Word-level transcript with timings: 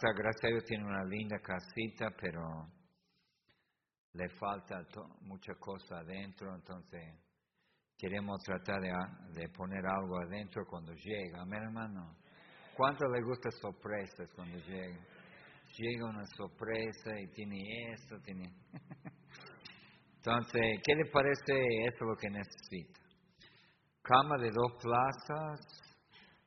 gracias 0.00 0.44
a 0.44 0.48
Dios 0.48 0.64
tiene 0.64 0.84
una 0.84 1.04
linda 1.04 1.38
casita, 1.40 2.10
pero 2.20 2.40
le 4.12 4.28
falta 4.30 4.80
mucha 5.22 5.54
cosa 5.54 5.98
adentro, 5.98 6.54
entonces 6.54 7.02
queremos 7.96 8.38
tratar 8.44 8.80
de, 8.80 9.48
poner 9.50 9.84
algo 9.86 10.18
adentro 10.20 10.64
cuando 10.66 10.92
llega. 10.92 11.42
Amén, 11.42 11.62
hermano. 11.64 12.16
¿Cuánto 12.76 13.08
le 13.08 13.20
gusta 13.22 13.50
sorpresas 13.50 14.30
cuando 14.34 14.56
llega? 14.58 14.98
Llega 15.76 16.08
una 16.08 16.24
sorpresa 16.36 17.18
y 17.20 17.26
tiene 17.32 17.92
esto, 17.92 18.20
tiene... 18.24 18.52
Entonces, 20.16 20.80
¿qué 20.84 20.94
le 20.94 21.10
parece 21.10 21.52
eso 21.86 22.04
lo 22.04 22.16
que 22.16 22.28
necesita? 22.28 23.00
Cama 24.02 24.36
de 24.38 24.50
dos 24.50 24.72
plazas, 24.82 25.88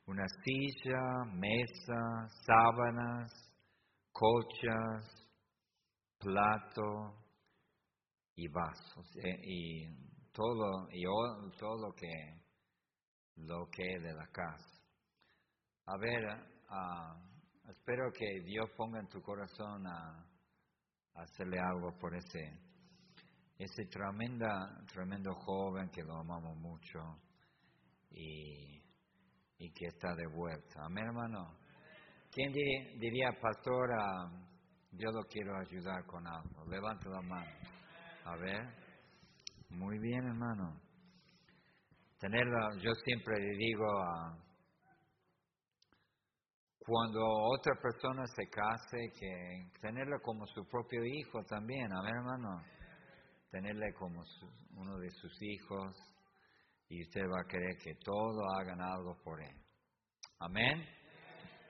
una 0.08 0.26
silla, 0.44 1.02
mesa, 1.34 2.28
sábanas, 2.46 3.41
colchas, 4.12 5.30
plato 6.20 7.16
y 8.36 8.48
vasos 8.48 9.16
eh, 9.18 9.40
y 9.44 9.88
todo 10.32 10.88
y 10.92 11.04
todo 11.58 11.88
lo 11.88 11.94
que 11.94 12.42
lo 13.36 13.68
que 13.70 14.00
de 14.00 14.14
la 14.14 14.28
casa. 14.28 14.82
A 15.86 15.98
ver, 15.98 16.24
uh, 16.70 17.70
espero 17.72 18.12
que 18.12 18.42
Dios 18.46 18.70
ponga 18.78 19.00
en 19.00 19.08
tu 19.08 19.22
corazón 19.22 19.88
a, 19.88 20.26
a 21.16 21.22
hacerle 21.22 21.60
algo 21.60 21.98
por 21.98 22.16
ese 22.16 22.72
ese 23.58 23.86
tremenda, 23.86 24.84
tremendo 24.92 25.36
joven 25.36 25.90
que 25.90 26.04
lo 26.04 26.16
amamos 26.16 26.58
mucho 26.58 27.00
y, 28.10 28.82
y 29.60 29.72
que 29.72 29.86
está 29.86 30.16
de 30.16 30.26
vuelta. 30.28 30.84
Amén, 30.86 31.06
hermano. 31.06 31.61
¿Quién 32.32 32.52
diría, 32.54 33.30
pastora, 33.42 34.30
yo 34.92 35.12
lo 35.12 35.24
quiero 35.26 35.58
ayudar 35.58 36.06
con 36.06 36.26
algo? 36.26 36.66
Levanta 36.70 37.10
la 37.10 37.22
mano. 37.22 37.52
A 38.26 38.36
ver. 38.38 38.62
Muy 39.70 40.00
bien, 40.00 40.26
hermano. 40.26 40.80
Tenerla, 42.20 42.78
yo 42.82 42.94
siempre 43.04 43.40
le 43.40 43.58
digo 43.58 43.86
a 43.86 44.38
cuando 46.84 47.22
otra 47.24 47.76
persona 47.82 48.26
se 48.28 48.50
case, 48.50 49.12
que 49.18 49.80
tenerla 49.80 50.20
como 50.20 50.46
su 50.48 50.66
propio 50.68 51.04
hijo 51.06 51.44
también, 51.46 51.92
amén 51.94 52.16
hermano 52.16 52.62
tenerle 53.52 53.94
como 53.94 54.24
uno 54.76 54.98
de 54.98 55.12
sus 55.12 55.42
hijos 55.42 55.96
y 56.88 57.04
usted 57.04 57.22
va 57.22 57.42
a 57.42 57.48
querer 57.48 57.78
que 57.84 57.96
todos 57.96 58.42
hagan 58.58 58.82
algo 58.82 59.18
por 59.24 59.42
él. 59.42 59.56
Amén. 60.40 60.86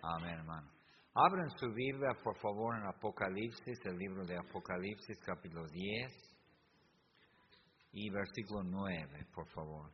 Amén, 0.03 0.33
hermano. 0.33 0.67
Abran 1.13 1.49
su 1.59 1.71
Biblia, 1.73 2.15
por 2.23 2.35
favor, 2.39 2.75
en 2.75 2.87
Apocalipsis, 2.87 3.77
el 3.85 3.97
libro 3.97 4.25
de 4.25 4.35
Apocalipsis, 4.35 5.19
capítulo 5.23 5.67
10 5.67 6.11
y 7.93 8.09
versículo 8.09 8.63
9, 8.63 9.27
por 9.35 9.47
favor. 9.49 9.91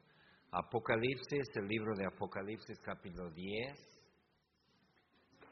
Apocalipsis, 0.51 1.49
el 1.55 1.67
libro 1.67 1.93
de 1.95 2.05
Apocalipsis, 2.05 2.79
capítulo 2.79 3.31
10 3.31 3.75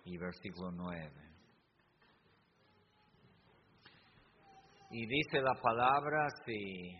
y 0.05 0.17
versículo 0.17 0.71
9. 0.71 1.11
Y 4.91 5.05
dice 5.05 5.41
la 5.41 5.59
palabra, 5.61 6.29
si, 6.45 6.97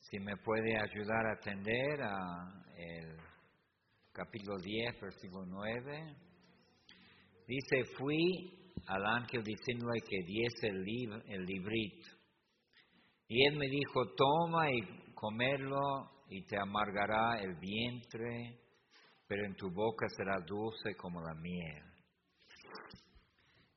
si 0.00 0.18
me 0.18 0.36
puede 0.36 0.76
ayudar 0.76 1.26
a 1.26 1.32
atender 1.32 2.02
a 2.02 2.64
el 2.76 3.27
capítulo 4.18 4.58
10, 4.58 5.00
versículo 5.00 5.46
9. 5.46 6.16
Dice, 7.46 7.84
fui 7.96 8.74
al 8.88 9.06
ángel 9.06 9.44
diciéndole 9.44 10.00
que 10.00 10.16
diese 10.26 10.66
el, 10.66 11.44
librito. 11.44 12.08
Y 13.28 13.46
él 13.46 13.56
me 13.56 13.68
dijo, 13.68 14.12
toma 14.16 14.72
y 14.72 15.12
comerlo 15.14 16.24
y 16.30 16.44
te 16.46 16.56
amargará 16.58 17.40
el 17.40 17.54
vientre, 17.60 18.58
pero 19.28 19.46
en 19.46 19.54
tu 19.54 19.70
boca 19.70 20.08
será 20.08 20.40
dulce 20.44 20.96
como 20.96 21.20
la 21.20 21.34
miel. 21.34 21.84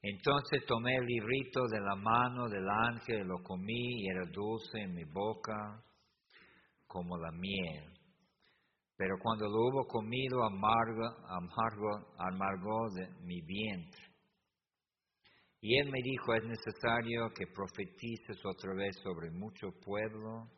Entonces 0.02 0.66
tomé 0.66 0.96
el 0.96 1.06
librito 1.06 1.68
de 1.68 1.82
la 1.82 1.96
mano 1.96 2.50
del 2.50 2.68
ángel, 2.68 3.28
lo 3.28 3.44
comí 3.44 4.02
y 4.02 4.08
era 4.08 4.26
dulce 4.26 4.80
en 4.80 4.96
mi 4.96 5.04
boca 5.04 5.84
como 6.88 7.16
la 7.20 7.32
miel. 7.32 7.91
Pero 9.02 9.18
cuando 9.18 9.48
lo 9.48 9.58
hubo 9.62 9.88
comido, 9.88 10.44
amargo, 10.44 11.08
amargo, 11.28 12.14
amargó 12.20 12.88
de 12.94 13.10
mi 13.24 13.42
vientre. 13.42 14.06
Y 15.60 15.80
él 15.80 15.90
me 15.90 16.04
dijo, 16.04 16.36
es 16.36 16.44
necesario 16.44 17.28
que 17.34 17.48
profetices 17.48 18.38
otra 18.46 18.76
vez 18.76 18.96
sobre 19.02 19.32
mucho 19.32 19.72
pueblo, 19.84 20.52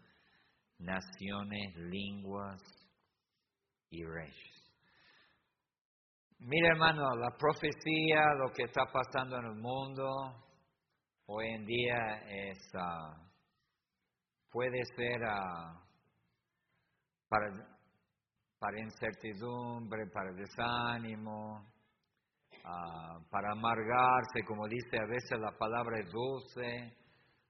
naciones, 0.78 1.74
lenguas 1.78 2.62
y 3.90 4.04
reyes. 4.04 4.74
Mira 6.40 6.68
hermano, 6.74 7.16
la 7.16 7.38
profecía, 7.38 8.26
lo 8.40 8.52
que 8.52 8.64
está 8.64 8.84
pasando 8.92 9.38
en 9.38 9.46
el 9.46 9.56
mundo 9.56 10.06
hoy 11.28 11.48
en 11.48 11.66
día 11.66 12.18
es, 12.28 12.58
ah, 12.76 13.16
puede 14.52 14.84
ser 14.98 15.24
ah, 15.30 15.82
para, 17.30 17.74
para 18.64 18.80
incertidumbre, 18.80 20.08
para 20.14 20.32
desánimo, 20.32 21.68
ah, 22.64 23.20
para 23.30 23.52
amargarse, 23.52 24.42
como 24.48 24.70
dice 24.70 25.00
a 25.00 25.06
veces 25.06 25.38
la 25.38 25.52
palabra 25.58 26.00
es 26.00 26.10
dulce, 26.10 26.98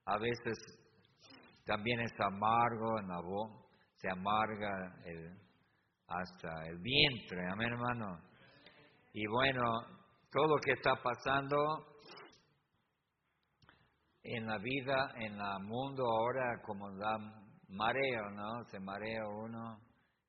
a 0.06 0.18
veces 0.18 0.58
también 1.64 2.00
es 2.00 2.20
amargo 2.20 2.98
en 2.98 3.06
la 3.06 3.20
voz, 3.20 3.48
se 3.94 4.10
amarga 4.10 4.92
hasta 6.08 6.66
el 6.66 6.78
vientre, 6.78 7.48
amén 7.48 7.68
hermano. 7.70 8.18
Y 9.12 9.24
bueno, 9.28 9.62
todo 10.32 10.48
lo 10.48 10.56
que 10.64 10.72
está 10.72 10.96
pasando 11.00 11.56
en 14.24 14.46
la 14.46 14.58
vida, 14.58 15.12
en 15.18 15.34
el 15.34 15.62
mundo 15.62 16.02
ahora, 16.04 16.60
como 16.66 16.90
da 16.96 17.16
mareo, 17.68 18.30
¿no? 18.30 18.64
Se 18.64 18.80
marea 18.80 19.28
uno. 19.28 19.83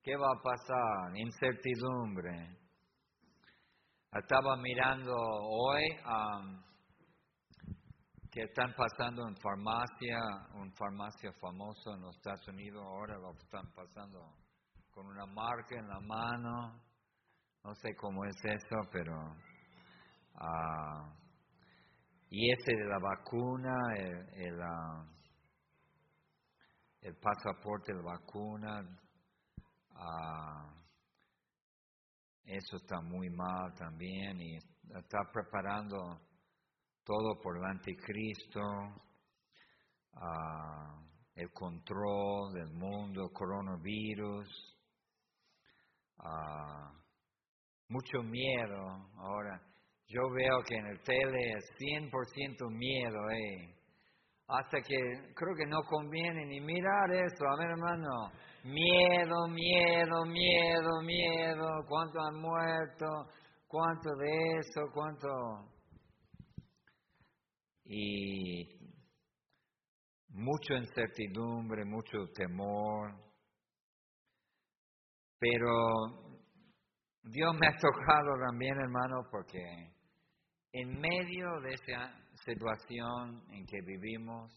¿Qué 0.06 0.14
va 0.14 0.28
a 0.28 0.40
pasar? 0.40 1.16
Incertidumbre. 1.16 2.56
Estaba 4.12 4.56
mirando 4.56 5.12
hoy 5.12 5.82
um, 6.06 6.62
que 8.30 8.42
están 8.44 8.72
pasando 8.76 9.26
en 9.26 9.36
farmacia, 9.38 10.16
un 10.54 10.72
farmacia 10.74 11.32
famoso 11.40 11.92
en 11.92 12.02
los 12.02 12.14
Estados 12.14 12.46
Unidos, 12.46 12.84
ahora 12.86 13.18
lo 13.18 13.32
están 13.32 13.66
pasando 13.72 14.20
con 14.92 15.08
una 15.08 15.26
marca 15.26 15.74
en 15.74 15.88
la 15.88 15.98
mano 15.98 16.80
no 17.64 17.74
sé 17.74 17.96
cómo 17.96 18.24
es 18.26 18.36
eso, 18.44 18.76
pero... 18.92 19.12
Ah, 20.36 21.16
y 22.30 22.52
ese 22.52 22.76
de 22.76 22.84
la 22.84 22.98
vacuna, 23.00 23.74
el, 23.96 24.62
ah, 24.62 25.04
el, 27.00 27.16
pasaporte 27.16 27.92
de 27.92 27.98
la 27.98 28.12
vacuna, 28.12 28.82
ah, 29.98 30.74
eso 32.44 32.76
está 32.76 33.00
muy 33.00 33.28
mal 33.30 33.74
también 33.74 34.40
y 34.40 34.56
está 34.56 35.18
preparando 35.32 36.20
todo 37.04 37.40
por 37.42 37.56
el 37.58 37.64
anticristo, 37.64 38.60
el 41.34 41.52
control 41.52 42.52
del 42.54 42.70
mundo, 42.70 43.30
coronavirus 43.32 44.76
mucho 47.88 48.22
miedo 48.22 49.08
ahora. 49.16 49.60
Yo 50.08 50.30
veo 50.30 50.62
que 50.62 50.76
en 50.76 50.86
el 50.86 51.00
tele 51.02 51.52
es 51.56 51.64
100% 51.78 52.70
miedo, 52.70 53.30
eh. 53.30 53.75
Hasta 54.48 54.80
que 54.80 54.96
creo 55.34 55.56
que 55.56 55.66
no 55.66 55.82
conviene 55.82 56.46
ni 56.46 56.60
mirar 56.60 57.10
eso, 57.12 57.44
a 57.48 57.56
ver 57.56 57.70
hermano. 57.70 58.30
Miedo, 58.62 59.48
miedo, 59.48 60.24
miedo, 60.24 61.02
miedo. 61.02 61.68
¿Cuánto 61.88 62.20
han 62.20 62.40
muerto? 62.40 63.06
¿Cuánto 63.66 64.10
de 64.16 64.58
eso? 64.58 64.82
¿Cuánto? 64.94 65.28
Y 67.86 68.68
mucha 70.28 70.74
incertidumbre, 70.74 71.84
mucho 71.84 72.18
temor. 72.32 73.14
Pero 75.40 76.36
Dios 77.24 77.54
me 77.58 77.66
ha 77.66 77.76
tocado 77.76 78.30
también, 78.48 78.76
hermano, 78.80 79.26
porque 79.30 79.58
en 80.72 81.00
medio 81.00 81.60
de 81.62 81.74
esa 81.74 82.25
situación 82.46 83.42
en 83.50 83.66
que 83.66 83.80
vivimos, 83.82 84.52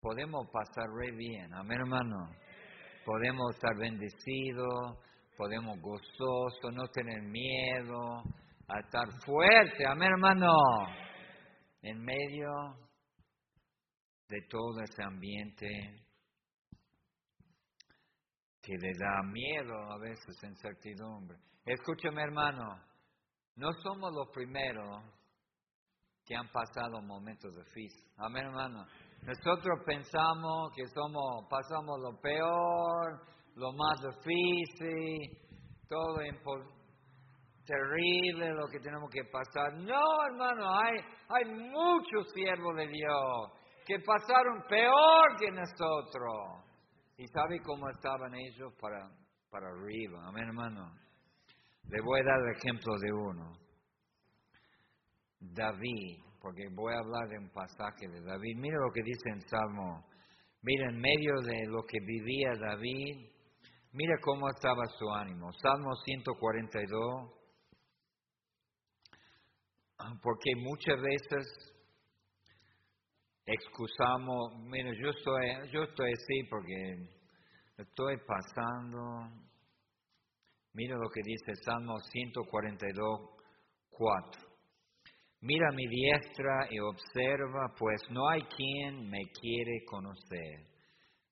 podemos 0.00 0.46
pasar 0.52 0.90
re 0.90 1.12
bien, 1.12 1.54
amén, 1.54 1.78
hermano. 1.80 2.34
Podemos 3.04 3.54
estar 3.54 3.76
bendecidos, 3.76 4.98
podemos 5.36 5.78
gozosos, 5.80 6.72
no 6.72 6.88
tener 6.88 7.22
miedo, 7.22 8.22
a 8.66 8.80
estar 8.80 9.06
fuerte, 9.24 9.86
amén 9.86 10.10
hermano, 10.12 10.52
en 11.82 12.02
medio 12.02 12.50
de 14.28 14.40
todo 14.48 14.80
ese 14.82 15.02
ambiente 15.02 15.68
que 18.62 18.72
le 18.72 18.92
da 18.98 19.22
miedo 19.22 19.74
a 19.92 19.98
veces, 19.98 20.42
incertidumbre. 20.42 21.38
Escúchame 21.66 22.22
hermano, 22.22 22.82
no 23.56 23.70
somos 23.82 24.12
los 24.12 24.28
primeros 24.30 25.04
que 26.24 26.34
han 26.34 26.48
pasado 26.48 27.00
momentos 27.02 27.54
difíciles. 27.54 28.12
Amén 28.18 28.46
hermano. 28.46 28.86
Nosotros 29.22 29.80
pensamos 29.86 30.70
que 30.74 30.86
somos, 30.88 31.46
pasamos 31.48 31.98
lo 32.00 32.20
peor, 32.20 33.22
lo 33.56 33.72
más 33.72 34.00
difícil, 34.02 35.38
todo 35.88 36.20
terrible 37.64 38.52
lo 38.52 38.66
que 38.68 38.78
tenemos 38.80 39.10
que 39.10 39.24
pasar. 39.24 39.74
No, 39.74 40.26
hermano, 40.26 40.78
hay, 40.78 40.98
hay 41.28 41.44
muchos 41.46 42.30
siervos 42.32 42.76
de 42.76 42.88
Dios 42.88 43.52
que 43.86 43.98
pasaron 44.00 44.62
peor 44.68 45.36
que 45.38 45.50
nosotros. 45.50 46.64
¿Y 47.16 47.26
sabe 47.28 47.60
cómo 47.62 47.88
estaban 47.90 48.34
ellos 48.34 48.72
para, 48.80 49.08
para 49.50 49.68
arriba? 49.68 50.26
Amén, 50.26 50.44
hermano. 50.48 50.92
Le 51.88 52.00
voy 52.02 52.20
a 52.20 52.24
dar 52.24 52.40
el 52.40 52.56
ejemplo 52.56 52.98
de 52.98 53.12
uno. 53.12 53.63
David 55.40 56.24
porque 56.44 56.68
voy 56.74 56.92
a 56.92 56.98
hablar 56.98 57.26
de 57.30 57.38
un 57.38 57.48
pasaje 57.48 58.06
de 58.06 58.20
David. 58.20 58.58
Mira 58.58 58.76
lo 58.76 58.92
que 58.92 59.00
dice 59.02 59.30
en 59.30 59.40
Salmo. 59.48 60.04
Mira, 60.60 60.90
en 60.90 61.00
medio 61.00 61.40
de 61.40 61.66
lo 61.68 61.82
que 61.86 61.98
vivía 62.00 62.52
David, 62.60 63.30
mira 63.92 64.14
cómo 64.20 64.46
estaba 64.50 64.84
su 64.98 65.10
ánimo. 65.10 65.50
Salmo 65.54 65.94
142. 66.04 67.32
Porque 70.22 70.54
muchas 70.56 71.00
veces 71.00 71.46
excusamos, 73.46 74.52
mira, 74.64 74.90
yo 75.00 75.08
estoy, 75.08 75.70
yo 75.72 75.84
estoy 75.84 76.12
así 76.12 76.42
porque 76.50 77.08
estoy 77.78 78.18
pasando. 78.26 79.00
Mira 80.74 80.94
lo 80.96 81.08
que 81.08 81.22
dice 81.24 81.54
Salmo 81.64 81.98
142, 82.00 83.20
4. 83.88 84.43
Mira 85.46 85.70
mi 85.72 85.86
diestra 85.88 86.66
y 86.70 86.78
observa, 86.78 87.68
pues 87.78 88.00
no 88.08 88.26
hay 88.30 88.40
quien 88.44 89.10
me 89.10 89.20
quiere 89.38 89.84
conocer. 89.84 90.64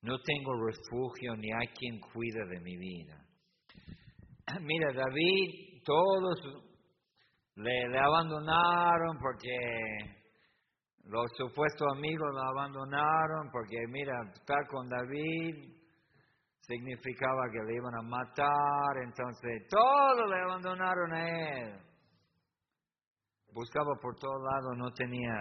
No 0.02 0.18
tengo 0.20 0.52
refugio 0.66 1.34
ni 1.34 1.50
hay 1.50 1.68
quien 1.68 1.98
cuida 1.98 2.44
de 2.44 2.60
mi 2.60 2.76
vida. 2.76 3.16
Mira, 4.60 4.92
David, 4.92 5.80
todos 5.82 6.38
le, 7.54 7.98
abandonaron 7.98 9.16
porque 9.18 9.56
los 11.04 11.30
supuestos 11.38 11.88
amigos 11.96 12.28
lo 12.34 12.42
abandonaron 12.50 13.50
porque, 13.50 13.78
mira, 13.88 14.12
estar 14.34 14.66
con 14.68 14.90
David 14.90 15.72
significaba 16.60 17.50
que 17.50 17.62
le 17.66 17.76
iban 17.76 17.94
a 17.94 18.02
matar, 18.02 19.02
entonces 19.04 19.66
todos 19.70 20.30
le 20.30 20.42
abandonaron 20.42 21.14
a 21.14 21.28
él 21.28 21.91
buscaba 23.52 23.94
por 24.00 24.16
todos 24.16 24.42
lados, 24.42 24.76
no 24.76 24.90
tenía 24.92 25.34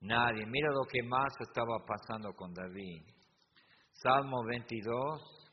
nadie. 0.00 0.46
Mira 0.46 0.68
lo 0.72 0.84
que 0.90 1.02
más 1.02 1.32
estaba 1.40 1.84
pasando 1.86 2.32
con 2.34 2.52
David. 2.52 3.02
Salmo 3.92 4.44
22, 4.44 5.52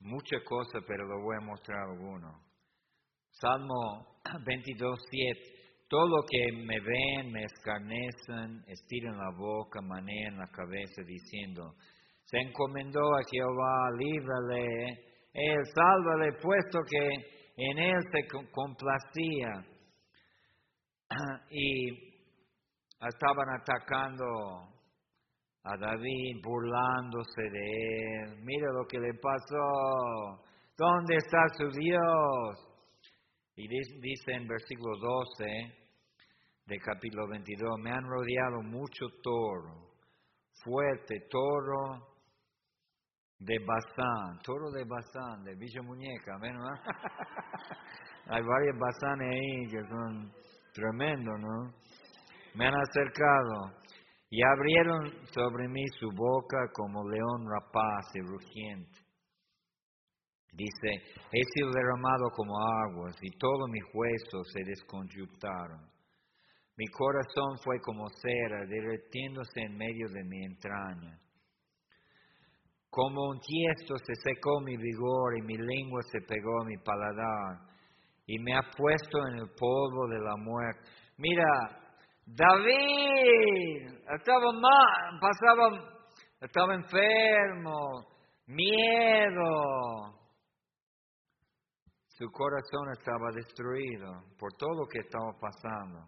muchas 0.00 0.42
cosas, 0.44 0.82
pero 0.86 1.04
lo 1.06 1.22
voy 1.22 1.36
a 1.36 1.44
mostrar 1.44 1.78
alguno. 1.90 2.40
Salmo 3.30 4.18
22, 4.46 4.98
7. 5.10 5.54
Todo 5.88 6.08
lo 6.08 6.22
que 6.28 6.52
me 6.64 6.80
ven, 6.80 7.30
me 7.30 7.44
escarnecen, 7.44 8.64
estiran 8.66 9.18
la 9.18 9.30
boca, 9.36 9.80
manean 9.82 10.38
la 10.38 10.48
cabeza, 10.48 11.02
diciendo, 11.06 11.74
se 12.24 12.38
encomendó 12.38 13.14
a 13.14 13.22
Jehová, 13.30 13.90
líbrale, 13.98 14.86
él, 15.34 15.58
sálvale, 15.74 16.32
puesto 16.40 16.78
que 16.88 17.34
en 17.56 17.78
él 17.78 18.00
se 18.12 18.50
complacía 18.50 19.64
y 21.50 22.14
estaban 23.00 23.48
atacando 23.60 24.24
a 25.62 25.76
David, 25.76 26.40
burlándose 26.42 27.42
de 27.42 28.22
él. 28.22 28.36
Mira 28.42 28.72
lo 28.72 28.86
que 28.86 28.98
le 28.98 29.14
pasó. 29.14 30.42
¿Dónde 30.76 31.16
está 31.16 31.38
su 31.56 31.70
Dios? 31.70 32.74
Y 33.56 33.68
dice 33.68 34.32
en 34.32 34.48
versículo 34.48 34.96
12 34.98 35.44
de 36.66 36.78
capítulo 36.78 37.28
22, 37.28 37.78
me 37.78 37.92
han 37.92 38.04
rodeado 38.04 38.62
mucho 38.62 39.06
toro, 39.22 39.92
fuerte 40.64 41.28
toro 41.30 42.13
de 43.44 43.58
Bazán, 43.58 44.38
toro 44.42 44.70
de 44.70 44.84
Bazán, 44.84 45.44
de 45.44 45.54
Villa 45.54 45.82
Muñeca, 45.82 46.38
¿ven? 46.40 46.56
Hay 48.26 48.42
varios 48.42 48.78
Bazanes 48.78 49.28
ahí 49.30 49.70
que 49.70 49.80
son 49.86 50.32
tremendos, 50.72 51.40
¿no? 51.40 51.74
Me 52.54 52.66
han 52.66 52.74
acercado 52.74 53.84
y 54.30 54.42
abrieron 54.42 55.26
sobre 55.26 55.68
mí 55.68 55.84
su 56.00 56.08
boca 56.10 56.56
como 56.72 57.08
león 57.08 57.46
rapaz 57.50 58.06
y 58.14 58.20
rugiente. 58.20 58.98
Dice, 60.52 61.02
he 61.32 61.42
sido 61.52 61.70
derramado 61.72 62.30
como 62.34 62.54
aguas 62.86 63.16
y 63.20 63.30
todos 63.38 63.68
mis 63.70 63.84
huesos 63.92 64.46
se 64.52 64.64
desconjuntaron. 64.64 65.90
Mi 66.76 66.86
corazón 66.86 67.58
fue 67.62 67.78
como 67.80 68.08
cera, 68.08 68.64
derretiéndose 68.66 69.60
en 69.60 69.76
medio 69.76 70.08
de 70.08 70.24
mi 70.24 70.44
entraña. 70.44 71.23
Como 72.94 73.24
un 73.24 73.40
tiesto 73.40 73.96
se 74.06 74.14
secó 74.22 74.60
mi 74.60 74.76
vigor 74.76 75.36
y 75.36 75.42
mi 75.42 75.56
lengua 75.56 76.00
se 76.12 76.20
pegó 76.20 76.62
a 76.62 76.64
mi 76.64 76.76
paladar 76.76 77.58
y 78.24 78.38
me 78.38 78.54
ha 78.54 78.62
puesto 78.70 79.18
en 79.32 79.38
el 79.38 79.48
polvo 79.48 80.06
de 80.06 80.20
la 80.20 80.36
muerte. 80.36 80.88
Mira, 81.18 81.44
David 82.24 83.98
estaba 84.16 84.52
mal, 84.52 85.18
pasaba, 85.20 86.06
estaba 86.40 86.74
enfermo, 86.74 88.06
miedo. 88.46 90.14
Su 92.06 92.30
corazón 92.30 92.92
estaba 92.92 93.32
destruido 93.34 94.22
por 94.38 94.52
todo 94.52 94.82
lo 94.82 94.86
que 94.86 95.00
estaba 95.00 95.32
pasando. 95.40 95.98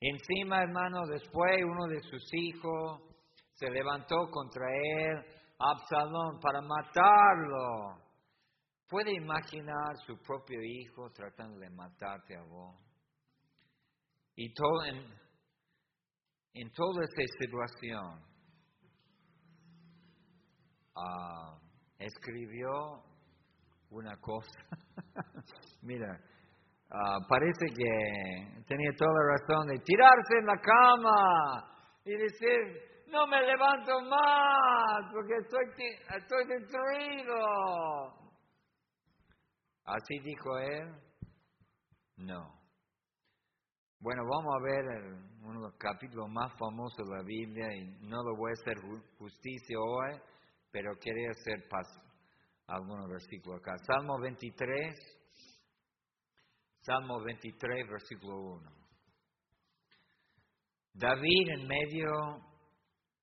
Encima, 0.00 0.62
hermano, 0.62 1.06
después 1.06 1.62
uno 1.62 1.86
de 1.86 2.00
sus 2.00 2.26
hijos 2.32 3.02
se 3.52 3.68
levantó 3.70 4.16
contra 4.30 4.64
él 4.74 5.33
Absalón 5.58 6.40
para 6.40 6.60
matarlo. 6.60 8.02
¿Puede 8.88 9.12
imaginar 9.12 9.96
su 10.06 10.16
propio 10.18 10.60
hijo 10.62 11.10
tratando 11.10 11.58
de 11.58 11.70
matarte 11.70 12.36
a 12.36 12.42
vos? 12.42 12.76
Y 14.36 14.52
todo 14.52 14.84
en, 16.52 16.70
toda 16.72 17.04
esta 17.04 17.22
situación, 17.40 18.20
ah, 20.96 21.58
escribió 21.98 23.02
una 23.90 24.16
cosa. 24.20 24.60
Mira, 25.82 26.20
ah, 26.90 27.18
parece 27.28 27.66
que 27.66 28.64
tenía 28.66 28.90
toda 28.98 29.12
la 29.12 29.38
razón 29.38 29.68
de 29.68 29.78
tirarse 29.78 30.38
en 30.40 30.46
la 30.46 30.60
cama 30.60 31.74
y 32.04 32.16
decir, 32.16 32.93
no 33.14 33.26
me 33.28 33.40
levanto 33.40 34.00
más 34.00 35.12
porque 35.12 35.34
estoy, 35.40 35.64
estoy 36.16 36.46
destruido. 36.48 37.34
¿Así 39.84 40.18
dijo 40.18 40.58
él? 40.58 40.94
No. 42.16 42.60
Bueno, 44.00 44.22
vamos 44.28 44.54
a 44.54 44.62
ver 44.62 44.84
uno 45.42 45.60
de 45.60 45.66
los 45.68 45.76
capítulos 45.78 46.28
más 46.28 46.52
famosos 46.58 47.06
de 47.08 47.16
la 47.16 47.22
Biblia 47.22 47.72
y 47.76 47.84
no 48.00 48.22
lo 48.24 48.36
voy 48.36 48.50
a 48.50 48.60
hacer 48.60 48.78
justicia 49.18 49.78
hoy, 49.78 50.20
pero 50.72 50.90
quería 51.00 51.30
hacer 51.30 51.68
algunos 52.66 53.08
versículos 53.08 53.60
acá. 53.60 53.76
Salmo 53.86 54.18
23, 54.20 54.96
Salmo 56.80 57.22
23, 57.22 57.88
versículo 57.88 58.36
1. 58.56 58.70
David 60.94 61.48
en 61.58 61.66
medio 61.66 62.53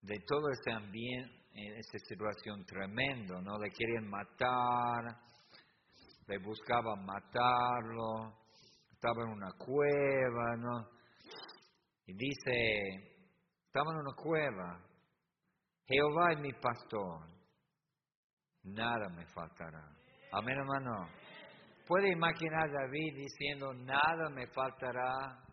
de 0.01 0.15
todo 0.27 0.49
ese 0.49 0.71
ambiente, 0.71 1.41
esa 1.53 1.99
situación 2.07 2.65
tremendo, 2.65 3.41
¿no? 3.41 3.57
Le 3.59 3.69
querían 3.69 4.09
matar, 4.09 5.03
le 6.27 6.37
buscaban 6.39 7.05
matarlo, 7.05 8.37
estaba 8.91 9.23
en 9.23 9.29
una 9.29 9.51
cueva, 9.57 10.55
¿no? 10.57 10.89
Y 12.07 12.13
dice, 12.13 13.11
estaba 13.65 13.91
en 13.91 13.99
una 13.99 14.15
cueva, 14.15 14.91
Jehová 15.85 16.31
es 16.31 16.39
mi 16.39 16.53
pastor, 16.53 17.27
nada 18.63 19.09
me 19.09 19.25
faltará. 19.27 19.83
Amén, 20.33 20.57
hermano. 20.57 21.09
puede 21.85 22.11
imaginar 22.11 22.69
a 22.69 22.83
David 22.83 23.15
diciendo, 23.15 23.73
nada 23.73 24.29
me 24.29 24.47
faltará 24.47 25.43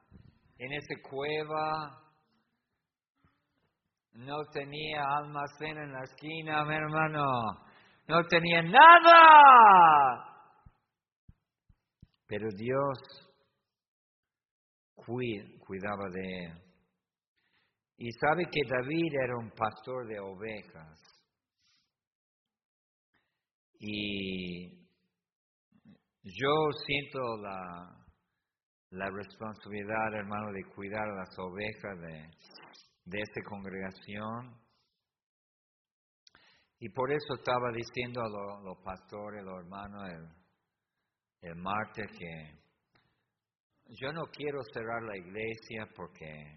en 0.59 0.73
esa 0.73 0.95
cueva. 1.02 2.07
No 4.18 4.44
tenía 4.52 5.00
almacén 5.16 5.78
en 5.78 5.92
la 5.92 6.02
esquina, 6.02 6.64
mi 6.64 6.75
hermano. 6.75 7.25
No 8.08 8.25
tenía 8.25 8.62
nada. 8.62 10.25
Pero 12.26 12.48
Dios 12.56 12.98
cuidaba 14.96 16.08
de 16.10 16.46
él. 16.46 16.62
Y 17.98 18.10
sabe 18.12 18.44
que 18.50 18.60
David 18.68 19.12
era 19.22 19.37
un 19.37 19.50
pastor 19.52 20.08
de 20.08 20.18
ovejas. 20.18 20.98
Y 23.78 24.68
yo 26.25 26.70
siento 26.87 27.20
la, 28.90 29.10
responsabilidad, 29.10 30.14
hermano, 30.14 30.50
de 30.52 30.64
cuidar 30.75 31.06
las 31.06 31.38
ovejas 31.38 32.00
de, 32.00 32.30
de 33.08 33.20
esta 33.20 33.42
congregación. 33.42 34.56
Y 36.80 36.88
por 36.90 37.10
eso 37.10 37.34
estaba 37.34 37.72
diciendo 37.72 38.20
a 38.20 38.62
los, 38.62 38.78
pastores, 38.84 39.42
los 39.44 39.58
hermanos, 39.64 40.02
el, 40.10 41.50
el 41.50 41.56
martes 41.56 42.06
que 42.16 42.58
yo 44.00 44.12
no 44.12 44.26
quiero 44.30 44.60
cerrar 44.72 45.02
la 45.02 45.16
iglesia 45.16 45.88
porque 45.96 46.56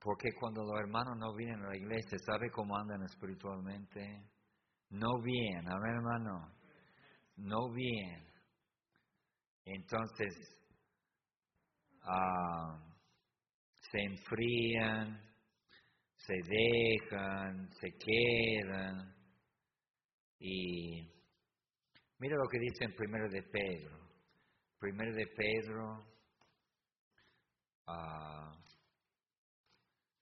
porque 0.00 0.30
cuando 0.40 0.62
los 0.62 0.80
hermanos 0.80 1.18
no 1.18 1.34
vienen 1.34 1.62
a 1.62 1.68
la 1.68 1.76
iglesia, 1.76 2.16
¿sabe 2.24 2.50
cómo 2.50 2.74
andan 2.74 3.02
espiritualmente? 3.02 4.00
No 4.88 5.20
bien, 5.22 5.66
ver 5.66 5.94
hermano, 5.94 6.54
no 7.36 7.70
bien. 7.70 8.26
Entonces, 9.66 10.34
ah, 12.02 12.89
se 13.90 14.00
enfrían, 14.00 15.20
se 16.16 16.34
dejan, 16.34 17.68
se 17.80 17.88
quedan. 17.98 19.14
Y 20.38 21.02
mira 22.18 22.36
lo 22.36 22.48
que 22.48 22.58
dice 22.58 22.84
en 22.84 22.94
primero 22.94 23.28
de 23.28 23.42
Pedro. 23.42 23.98
Primero 24.78 25.12
de 25.14 25.26
Pedro, 25.26 26.06
uh, 27.86 28.56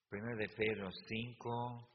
primero 0.09 0.37
de 0.37 0.49
Pedro 0.49 0.91
5, 0.91 1.89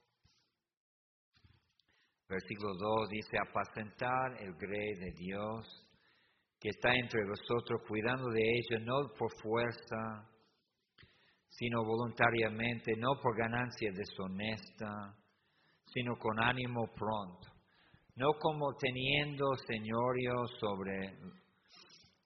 versículo 2.30 2.74
2 2.74 3.10
dice, 3.10 3.38
apacentar 3.38 4.42
el 4.42 4.54
grey 4.54 4.96
de 4.96 5.12
Dios 5.18 5.90
que 6.58 6.70
está 6.70 6.96
entre 6.96 7.20
vosotros, 7.28 7.82
cuidando 7.86 8.30
de 8.30 8.40
ella 8.42 8.86
no 8.86 9.10
por 9.18 9.30
fuerza, 9.42 10.33
sino 11.58 11.84
voluntariamente, 11.84 12.96
no 12.98 13.20
por 13.22 13.38
ganancia 13.38 13.92
deshonesta, 13.92 15.16
sino 15.86 16.18
con 16.18 16.40
ánimo 16.40 16.88
pronto, 16.94 17.48
no 18.16 18.34
como 18.40 18.76
teniendo 18.76 19.46
señorío 19.68 20.34
sobre 20.60 21.16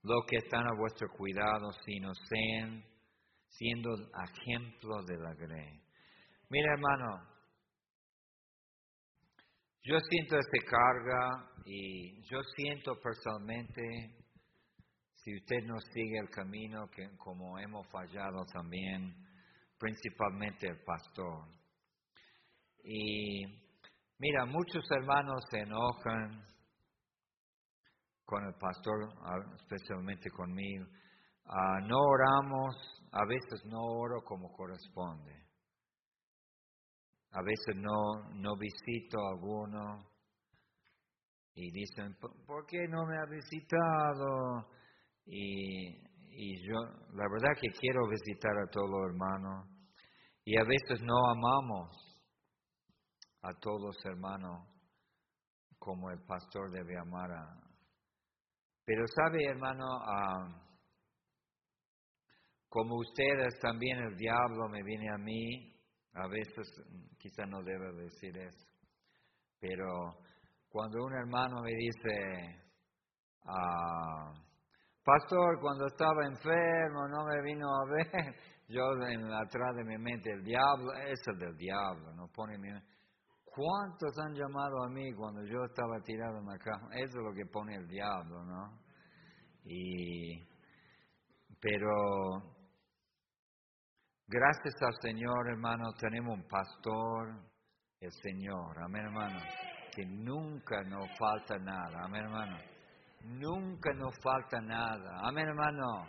lo 0.03 0.21
que 0.25 0.37
están 0.37 0.65
a 0.67 0.77
vuestro 0.77 1.09
cuidado, 1.09 1.71
sino 1.85 2.13
sean, 2.13 2.83
siendo 3.49 3.89
ejemplo 3.93 5.03
de 5.03 5.17
la 5.17 5.33
grey. 5.33 5.81
Mira, 6.49 6.71
hermano, 6.73 7.27
yo 9.83 9.99
siento 10.09 10.37
esta 10.37 10.65
carga 10.65 11.51
y 11.65 12.21
yo 12.29 12.41
siento 12.55 12.97
personalmente 13.01 13.81
si 15.27 15.35
usted 15.35 15.61
no 15.65 15.77
sigue 15.93 16.19
el 16.19 16.29
camino 16.29 16.89
que 16.89 17.05
como 17.17 17.59
hemos 17.59 17.85
fallado 17.89 18.45
también, 18.45 19.13
principalmente 19.77 20.69
el 20.69 20.81
pastor. 20.85 21.49
Y 22.81 23.43
mira, 24.19 24.45
muchos 24.45 24.85
hermanos 24.89 25.43
se 25.51 25.59
enojan 25.59 26.45
con 28.23 28.41
el 28.45 28.53
pastor, 28.53 28.95
especialmente 29.59 30.29
conmigo. 30.29 30.85
Ah, 31.43 31.81
no 31.81 31.97
oramos, 31.99 32.73
a 33.11 33.25
veces 33.25 33.65
no 33.65 33.81
oro 33.81 34.23
como 34.23 34.49
corresponde. 34.53 35.45
A 37.31 37.41
veces 37.41 37.75
no, 37.75 38.29
no 38.33 38.55
visito 38.55 39.19
a 39.19 39.31
alguno 39.31 40.09
y 41.53 41.69
dicen, 41.71 42.15
¿por 42.45 42.65
qué 42.65 42.87
no 42.87 43.05
me 43.05 43.17
ha 43.17 43.25
visitado? 43.25 44.76
Y, 45.27 46.67
yo, 46.67 46.75
la 47.13 47.27
verdad 47.29 47.59
que 47.59 47.69
quiero 47.79 48.07
visitar 48.07 48.51
a 48.57 48.69
todos 48.69 48.89
los 48.89 49.09
hermanos. 49.09 49.67
Y 50.45 50.57
a 50.57 50.63
veces 50.63 51.01
no 51.01 51.15
amamos 51.29 51.89
a 53.41 53.53
todos 53.59 53.81
los 53.81 54.05
hermanos 54.05 54.67
como 55.77 56.09
el 56.11 56.19
pastor 56.25 56.71
debe 56.71 56.97
amar 56.97 57.31
a. 57.31 57.67
Pero 58.85 59.03
sabe, 59.07 59.45
hermano, 59.45 59.85
como 62.69 62.95
ustedes 62.97 63.59
también 63.59 63.97
el 63.99 64.15
diablo 64.15 64.69
me 64.69 64.81
viene 64.83 65.09
a 65.13 65.17
mí, 65.17 65.73
a 66.13 66.27
veces 66.27 66.67
quizá 67.17 67.45
no 67.45 67.61
debo 67.63 67.91
decir 67.97 68.37
eso, 68.37 68.67
pero 69.59 70.17
cuando 70.69 71.03
un 71.03 71.13
hermano 71.13 71.61
me 71.61 71.71
dice, 71.73 72.63
ah, 73.45 74.46
Pastor, 75.07 75.61
cuando 75.61 75.85
estaba 75.85 76.25
enfermo, 76.25 77.07
no 77.07 77.23
me 77.23 77.41
vino 77.41 77.65
a 77.65 77.85
ver. 77.85 78.35
Yo 78.67 78.91
en 79.07 79.23
atrás 79.31 79.73
de 79.77 79.85
mi 79.85 79.97
mente, 79.97 80.29
el 80.33 80.43
diablo, 80.43 80.91
es 80.95 81.17
el 81.27 81.39
del 81.39 81.55
diablo, 81.55 82.13
no 82.13 82.27
pone 82.27 82.57
mi 82.57 82.67
¿Cuántos 83.45 84.19
han 84.19 84.33
llamado 84.33 84.83
a 84.83 84.89
mí 84.89 85.13
cuando 85.13 85.41
yo 85.43 85.63
estaba 85.63 85.99
tirado 86.03 86.39
en 86.39 86.45
la 86.45 86.57
cama? 86.59 86.89
Eso 86.91 87.19
es 87.19 87.23
lo 87.23 87.33
que 87.33 87.45
pone 87.45 87.75
el 87.75 87.87
diablo, 87.87 88.43
¿no? 88.43 88.77
Y, 89.63 90.45
pero 91.59 92.43
gracias 94.27 94.75
al 94.81 94.93
Señor, 95.01 95.49
hermano, 95.49 95.93
tenemos 95.99 96.37
un 96.37 96.47
pastor, 96.47 97.29
el 98.01 98.11
Señor, 98.11 98.77
amén, 98.83 99.05
hermano, 99.05 99.39
que 99.95 100.05
nunca 100.05 100.83
nos 100.83 101.07
falta 101.17 101.57
nada, 101.57 102.03
amén, 102.03 102.25
hermano 102.25 102.76
Nunca 103.27 103.93
nos 103.93 104.13
falta 104.23 104.61
nada. 104.61 105.19
Amén, 105.23 105.47
hermano. 105.47 106.07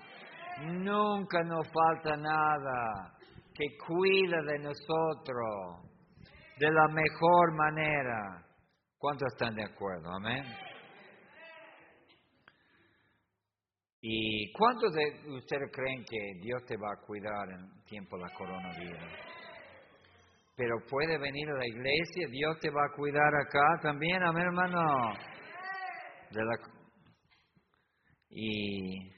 Nunca 0.61 1.43
nos 1.43 1.67
falta 1.73 2.17
nada. 2.17 3.15
Que 3.55 3.77
cuida 3.87 4.43
de 4.43 4.59
nosotros 4.61 5.89
de 6.59 6.71
la 6.71 6.89
mejor 6.89 7.55
manera. 7.55 8.45
¿Cuántos 8.99 9.33
están 9.33 9.55
de 9.55 9.65
acuerdo? 9.65 10.11
Amén. 10.13 10.45
¿Y 14.01 14.53
cuántos 14.53 14.93
de 14.93 15.37
ustedes 15.37 15.71
creen 15.73 16.05
que 16.09 16.19
Dios 16.41 16.65
te 16.67 16.77
va 16.77 16.93
a 16.93 17.07
cuidar 17.07 17.51
en 17.51 17.85
tiempo 17.85 18.17
de 18.17 18.23
la 18.23 18.35
coronavirus? 18.35 19.13
Pero 20.57 20.77
puede 20.89 21.19
venir 21.19 21.49
a 21.51 21.59
la 21.59 21.67
iglesia, 21.67 22.27
Dios 22.31 22.59
te 22.61 22.71
va 22.71 22.85
a 22.85 22.97
cuidar 22.97 23.35
acá 23.35 23.81
también, 23.83 24.23
amén 24.23 24.45
hermano. 24.45 25.13
Y 28.31 29.11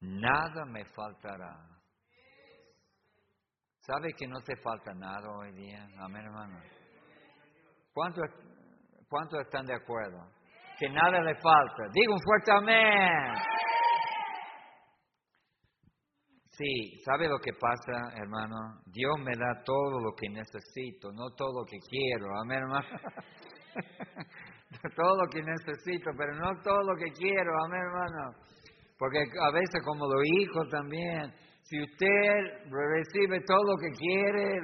nada 0.00 0.64
me 0.66 0.84
faltará. 0.86 1.76
¿Sabe 3.80 4.12
que 4.16 4.26
no 4.26 4.40
te 4.40 4.56
falta 4.56 4.92
nada 4.94 5.28
hoy 5.38 5.52
día? 5.52 5.86
Amén, 5.98 6.24
hermano. 6.24 6.60
¿Cuántos, 7.92 8.24
¿Cuántos 9.08 9.40
están 9.40 9.64
de 9.64 9.74
acuerdo? 9.74 10.18
Que 10.78 10.88
nada 10.88 11.20
le 11.22 11.34
falta. 11.36 11.84
Digo 11.92 12.14
un 12.14 12.20
fuerte 12.20 12.52
amén. 12.52 13.34
Sí, 16.50 17.00
¿sabe 17.04 17.28
lo 17.28 17.38
que 17.38 17.52
pasa, 17.52 18.16
hermano? 18.16 18.80
Dios 18.86 19.18
me 19.18 19.36
da 19.36 19.62
todo 19.62 20.00
lo 20.00 20.14
que 20.14 20.28
necesito, 20.30 21.12
no 21.12 21.30
todo 21.36 21.60
lo 21.60 21.64
que 21.66 21.78
quiero. 21.78 22.26
Amén, 22.40 22.58
hermano. 22.58 22.86
todo 24.96 25.16
lo 25.22 25.28
que 25.30 25.42
necesito, 25.42 26.10
pero 26.16 26.34
no 26.34 26.60
todo 26.62 26.82
lo 26.82 26.96
que 26.96 27.10
quiero, 27.12 27.52
amén 27.64 27.80
hermano. 27.80 28.36
Porque 28.98 29.18
a 29.18 29.52
veces 29.52 29.82
como 29.84 30.06
los 30.06 30.22
hijos 30.38 30.68
también, 30.70 31.32
si 31.62 31.80
usted 31.80 32.70
recibe 32.70 33.40
todo 33.46 33.62
lo 33.64 33.76
que 33.76 33.90
quiere, 33.90 34.60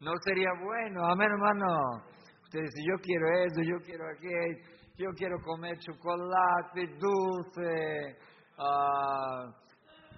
no 0.00 0.12
sería 0.24 0.50
bueno, 0.62 1.06
amén 1.06 1.30
hermano. 1.30 2.02
Usted 2.42 2.60
dice, 2.60 2.82
yo 2.88 2.94
quiero 3.02 3.26
eso, 3.44 3.62
yo 3.62 3.76
quiero 3.84 4.04
aquello, 4.08 4.58
yo 4.96 5.10
quiero 5.16 5.36
comer 5.42 5.76
chocolate, 5.78 6.86
dulce, 6.98 8.16
uh, 8.58 9.50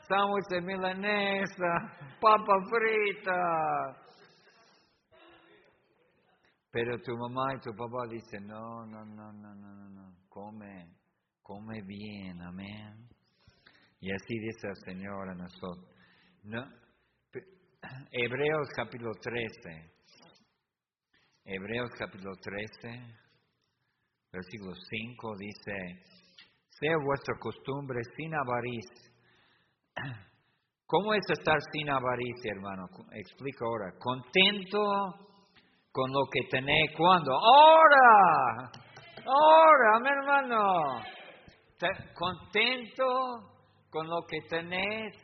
sándwich 0.08 0.48
de 0.50 0.60
milanesa, 0.60 1.70
papa 2.20 2.54
frita 2.70 4.07
Pero 6.70 6.98
tu 7.00 7.16
mamá 7.16 7.54
y 7.54 7.60
tu 7.60 7.70
papá 7.74 8.06
dicen, 8.10 8.46
no, 8.46 8.84
no, 8.84 9.04
no, 9.04 9.32
no, 9.32 9.54
no, 9.54 9.88
no, 9.88 10.14
come, 10.28 10.94
come 11.42 11.80
bien, 11.82 12.40
amén. 12.42 13.08
Y 14.00 14.12
así 14.12 14.38
dice 14.38 14.68
el 14.68 14.76
Señor 14.84 15.30
a 15.30 15.34
nosotros. 15.34 15.88
No, 16.42 16.62
Hebreos 18.12 18.68
capítulo 18.76 19.12
13. 19.20 19.98
Hebreos 21.44 21.90
capítulo 21.98 22.36
13, 22.36 23.00
versículo 24.30 24.74
5 24.74 25.36
dice, 25.38 25.72
sea 26.68 26.96
vuestra 27.02 27.34
costumbre 27.40 28.00
sin 28.14 28.34
avaricia. 28.34 29.10
¿Cómo 30.86 31.14
es 31.14 31.24
estar 31.30 31.56
sin 31.72 31.88
avaricia, 31.88 32.52
hermano? 32.52 32.88
Explico 33.12 33.64
ahora. 33.64 33.94
Contento 33.98 35.27
con 35.98 36.12
lo 36.12 36.26
que 36.30 36.42
tenés 36.48 36.94
cuando. 36.96 37.32
Ahora, 37.32 38.70
ahora, 39.26 39.98
mi 40.00 40.08
hermano. 40.08 41.02
Contento 42.14 43.04
con 43.90 44.08
lo 44.08 44.24
que 44.28 44.38
tenés 44.48 45.16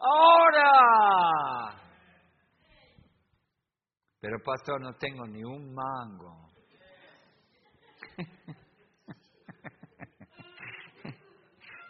ahora. 0.00 1.76
Pero 4.20 4.38
pastor, 4.44 4.80
no 4.80 4.92
tengo 4.98 5.24
ni 5.28 5.44
un 5.44 5.72
mango. 5.72 6.48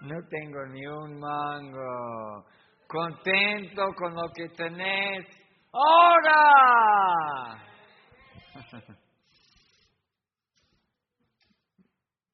no 0.02 0.22
tengo 0.28 0.66
ni 0.66 0.86
un 0.86 1.18
mango. 1.18 2.44
Contento 2.86 3.86
con 3.96 4.14
lo 4.14 4.30
que 4.34 4.50
tenés 4.50 5.26
ahora. 5.72 7.71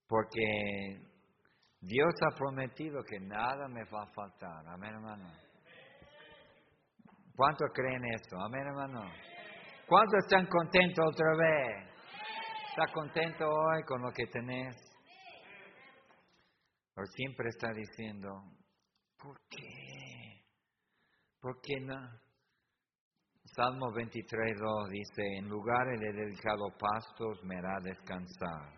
Porque 0.08 1.00
Dios 1.80 2.14
ha 2.22 2.34
prometido 2.36 3.02
que 3.04 3.20
nada 3.20 3.68
me 3.68 3.84
va 3.84 4.02
a 4.02 4.12
faltar. 4.12 4.66
Amén, 4.68 4.94
hermano. 4.94 5.30
¿Cuántos 7.36 7.68
creen 7.72 8.04
esto? 8.14 8.36
Amén, 8.40 8.66
hermano. 8.66 9.02
¿Cuántos 9.86 10.24
están 10.24 10.46
contentos 10.46 11.04
otra 11.06 11.36
vez? 11.36 11.88
¿Está 12.70 12.92
contento 12.92 13.48
hoy 13.48 13.82
con 13.84 14.02
lo 14.02 14.10
que 14.12 14.26
tenés? 14.26 14.74
O 16.96 17.04
siempre 17.14 17.48
está 17.48 17.72
diciendo, 17.72 18.28
¿por 19.16 19.38
qué? 19.48 20.42
¿Por 21.40 21.60
qué 21.60 21.80
no? 21.80 22.27
Salmo 23.54 23.92
23, 23.92 24.58
2 24.58 24.88
dice, 24.90 25.22
en 25.38 25.48
lugares 25.48 25.98
de 26.00 26.12
delicados 26.12 26.72
pastos 26.78 27.42
me 27.44 27.56
hará 27.56 27.80
descansar. 27.82 28.72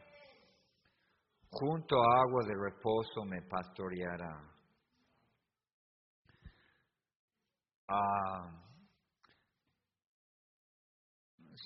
Junto 1.51 1.97
a 1.97 2.21
agua 2.21 2.45
de 2.47 2.55
reposo 2.55 3.25
me 3.27 3.43
pastoreará. 3.43 4.51
Ah, 7.89 8.61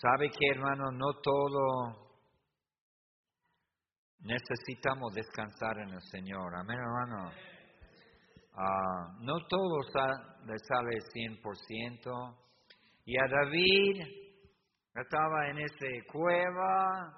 ¿Sabe 0.00 0.28
que 0.30 0.49
hermano? 0.50 0.90
No 0.90 1.20
todo 1.23 2.04
necesitamos 4.20 5.12
descansar 5.14 5.78
en 5.78 5.90
el 5.90 6.02
Señor. 6.11 6.54
Amén, 6.56 6.78
hermano. 6.78 7.30
Ah, 8.56 9.16
no 9.20 9.34
todo 9.46 9.78
le 10.46 10.58
sale 10.58 10.99
100%. 11.12 12.43
Y 13.04 13.18
a 13.18 13.26
David 13.28 14.02
estaba 14.94 15.50
en 15.50 15.58
esa 15.58 15.87
cueva, 16.11 17.12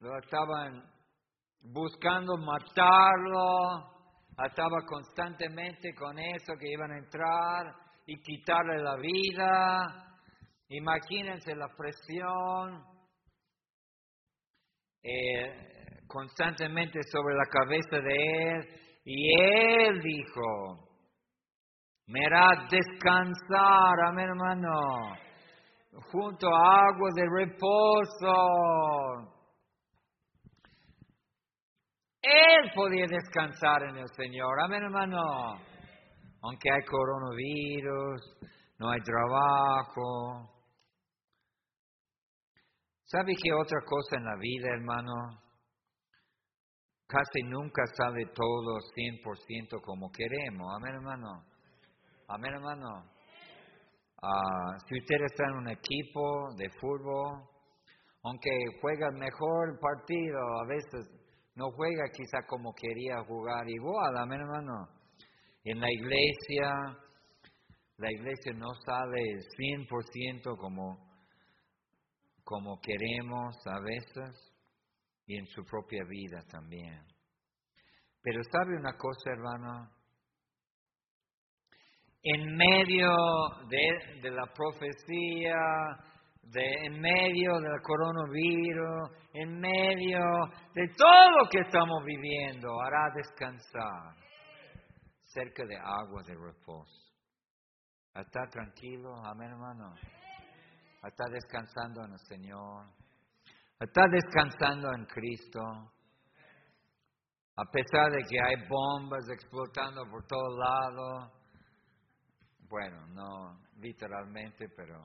lo 0.00 0.18
estaban 0.18 0.82
buscando 1.60 2.36
matarlo, 2.36 3.90
estaba 4.44 4.84
constantemente 4.86 5.94
con 5.94 6.18
eso 6.18 6.54
que 6.58 6.72
iban 6.72 6.90
a 6.90 6.98
entrar 6.98 7.74
y 8.06 8.20
quitarle 8.22 8.82
la 8.82 8.96
vida. 8.96 10.16
Imagínense 10.68 11.54
la 11.54 11.68
presión 11.76 12.84
eh, 15.02 16.00
constantemente 16.08 17.00
sobre 17.04 17.36
la 17.36 17.46
cabeza 17.46 18.00
de 18.00 18.50
él. 18.50 18.68
Y 19.04 19.42
él 19.42 20.00
dijo, 20.00 20.89
me 22.10 22.26
hará 22.26 22.66
descansar, 22.68 24.00
amén 24.06 24.28
hermano, 24.28 25.16
junto 26.12 26.46
a 26.48 26.88
agua 26.88 27.08
de 27.14 27.24
reposo. 27.38 28.34
Él 32.20 32.70
podía 32.74 33.06
descansar 33.08 33.84
en 33.84 33.96
el 33.96 34.08
Señor, 34.16 34.60
amén 34.64 34.82
hermano. 34.82 35.22
Aunque 36.42 36.70
hay 36.70 36.84
coronavirus, 36.84 38.20
no 38.78 38.90
hay 38.90 39.00
trabajo, 39.02 40.50
¿Sabe 43.10 43.32
qué 43.42 43.52
otra 43.52 43.80
cosa 43.84 44.18
en 44.18 44.24
la 44.24 44.36
vida, 44.36 44.68
hermano? 44.68 45.12
Casi 47.08 47.42
nunca 47.42 47.82
sale 47.96 48.24
todo 48.26 48.78
100% 48.94 49.82
como 49.82 50.12
queremos. 50.12 50.68
Amén, 50.76 50.94
hermano. 50.94 51.49
Amén, 52.32 52.52
hermano. 52.54 53.10
Ah, 54.22 54.76
si 54.86 54.98
usted 55.00 55.16
está 55.24 55.46
en 55.46 55.56
un 55.56 55.68
equipo 55.68 56.54
de 56.56 56.70
fútbol, 56.80 57.42
aunque 58.22 58.50
juega 58.80 59.10
mejor 59.10 59.80
partido, 59.80 60.38
a 60.60 60.66
veces 60.66 61.10
no 61.56 61.72
juega 61.72 62.04
quizá 62.12 62.46
como 62.46 62.72
quería 62.72 63.24
jugar 63.24 63.68
igual. 63.68 64.16
Amén, 64.16 64.42
hermano. 64.42 64.88
En 65.64 65.80
la 65.80 65.90
iglesia, 65.90 66.96
la 67.96 68.12
iglesia 68.12 68.52
no 68.54 68.74
sale 68.86 69.20
100% 69.58 70.56
como 70.56 71.10
como 72.44 72.80
queremos 72.80 73.56
a 73.66 73.80
veces 73.80 74.54
y 75.26 75.36
en 75.36 75.46
su 75.46 75.64
propia 75.64 76.04
vida 76.08 76.44
también. 76.48 77.00
Pero 78.22 78.40
sabe 78.52 78.76
una 78.76 78.96
cosa, 78.96 79.30
hermano, 79.30 79.99
en 82.22 82.56
medio 82.56 83.10
de, 83.68 84.30
la 84.30 84.46
profecía, 84.52 85.56
de, 86.42 86.86
en 86.86 87.00
medio 87.00 87.58
del 87.60 87.80
coronavirus, 87.82 89.10
en 89.34 89.58
medio 89.58 90.20
de 90.74 90.88
todo 90.96 91.30
lo 91.38 91.48
que 91.48 91.60
estamos 91.60 92.04
viviendo, 92.04 92.80
hará 92.80 93.10
descansar 93.14 94.14
cerca 95.24 95.64
de 95.64 95.76
agua 95.76 96.22
de 96.26 96.34
reposo. 96.34 97.10
¿Está 98.14 98.46
tranquilo? 98.48 99.14
Amén, 99.24 99.50
hermano 99.50 99.94
está 101.08 101.24
descansando 101.30 102.04
en 102.04 102.12
el 102.12 102.18
Señor, 102.18 102.86
está 103.78 104.02
descansando 104.10 104.92
en 104.92 105.06
Cristo, 105.06 105.60
a 107.56 107.64
pesar 107.70 108.10
de 108.10 108.22
que 108.28 108.38
hay 108.38 108.68
bombas 108.68 109.24
explotando 109.30 110.02
por 110.10 110.26
todos 110.26 110.58
lados, 110.58 111.32
bueno, 112.80 113.06
no 113.08 113.60
literalmente, 113.76 114.68
pero 114.74 114.98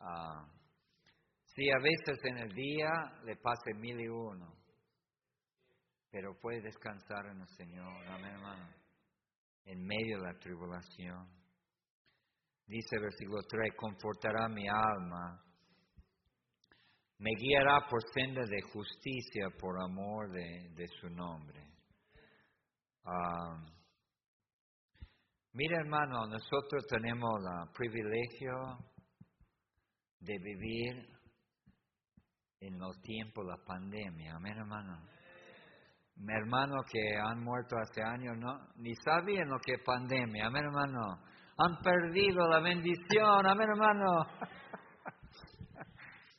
uh, 0.00 0.04
a 0.04 1.82
veces 1.82 2.24
en 2.24 2.38
el 2.38 2.54
día 2.54 2.90
le 3.24 3.36
pase 3.36 3.74
mil 3.74 4.00
y 4.00 4.08
uno, 4.08 4.54
pero 6.10 6.38
puede 6.40 6.60
descansar 6.62 7.26
en 7.26 7.40
el 7.40 7.48
Señor, 7.48 8.06
amén 8.06 8.32
hermano, 8.32 8.68
en 9.64 9.84
medio 9.84 10.20
de 10.20 10.32
la 10.32 10.38
tribulación. 10.38 11.28
Dice 12.66 13.00
versículo 13.00 13.42
3, 13.48 13.74
confortará 13.76 14.48
mi 14.48 14.68
alma, 14.68 15.42
me 17.18 17.30
guiará 17.36 17.86
por 17.88 18.00
senda 18.14 18.42
de 18.42 18.62
justicia 18.72 19.50
por 19.58 19.74
amor 19.82 20.30
de, 20.30 20.86
su 21.00 21.10
nombre. 21.10 21.60
Um, 23.04 23.79
mira 25.52 25.78
hermano, 25.80 26.26
nosotros 26.26 26.86
tenemos 26.88 27.40
el 27.40 27.72
privilegio 27.72 28.52
de 30.20 30.38
vivir 30.38 31.08
en 32.60 32.78
los 32.78 33.00
tiempos 33.02 33.44
de 33.46 33.50
la 33.52 33.64
pandemia. 33.64 34.34
Amén, 34.36 34.58
hermano. 34.58 35.08
Mi 36.16 36.34
hermano 36.34 36.82
que 36.90 37.16
han 37.16 37.42
muerto 37.42 37.76
hace 37.78 38.02
años 38.02 38.36
no, 38.36 38.68
ni 38.76 38.94
sabían 38.96 39.48
lo 39.48 39.58
que 39.64 39.74
es 39.74 39.82
pandemia. 39.82 40.46
Amén, 40.46 40.64
hermano 40.64 41.30
han 41.62 41.76
perdido 41.82 42.48
la 42.48 42.60
bendición. 42.60 43.46
Amén, 43.46 43.68
hermano. 43.68 44.06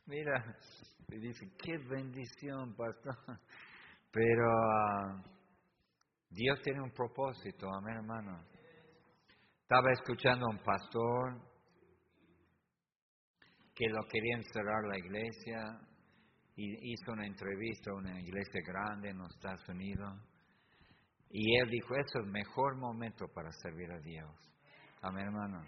Mira, 0.08 0.58
y 1.10 1.20
dice, 1.20 1.46
qué 1.64 1.78
bendición, 1.78 2.76
pastor. 2.76 3.16
Pero 4.12 4.52
ah, 4.52 5.24
Dios 6.30 6.60
tiene 6.64 6.82
un 6.82 6.92
propósito, 6.92 7.68
amén, 7.72 7.98
hermano. 7.98 8.44
Estaba 9.72 9.94
escuchando 9.94 10.48
a 10.48 10.50
un 10.50 10.58
pastor 10.58 11.40
que 13.74 13.88
lo 13.88 14.04
querían 14.12 14.44
cerrar 14.52 14.84
la 14.84 14.98
iglesia 14.98 15.80
y 16.58 16.92
hizo 16.92 17.14
una 17.14 17.26
entrevista 17.26 17.90
a 17.90 17.94
una 17.94 18.20
iglesia 18.20 18.60
grande 18.68 19.12
en 19.12 19.20
los 19.20 19.34
Estados 19.34 19.66
Unidos. 19.70 20.12
Y 21.30 21.56
él 21.56 21.70
dijo, 21.70 21.96
es 21.96 22.16
el 22.16 22.26
mejor 22.26 22.76
momento 22.80 23.28
para 23.34 23.50
servir 23.64 23.90
a 23.94 24.00
Dios. 24.00 24.30
Amén, 25.04 25.28
hermano. 25.28 25.62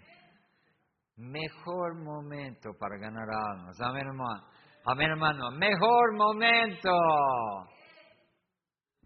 Mejor 1.16 1.94
momento 2.04 2.74
para 2.78 2.98
ganar 2.98 3.26
almas. 3.30 3.80
Amén, 3.80 4.06
hermano. 4.06 4.44
Amén, 4.84 5.10
hermano. 5.12 5.50
Mejor 5.52 6.14
momento. 6.14 6.90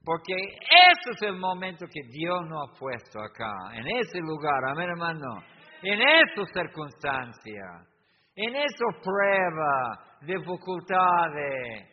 Porque 0.09 0.33
ese 0.33 1.11
es 1.17 1.21
el 1.21 1.37
momento 1.37 1.85
que 1.87 2.01
Dios 2.09 2.41
nos 2.49 2.71
ha 2.71 2.79
puesto 2.79 3.21
acá, 3.21 3.53
en 3.75 3.87
ese 3.89 4.21
lugar. 4.21 4.65
Amén, 4.71 4.89
hermano. 4.89 5.43
En 5.83 6.01
esas 6.01 6.49
circunstancias, 6.51 7.87
en 8.35 8.57
esas 8.57 9.03
pruebas, 9.05 9.99
dificultades. 10.23 11.91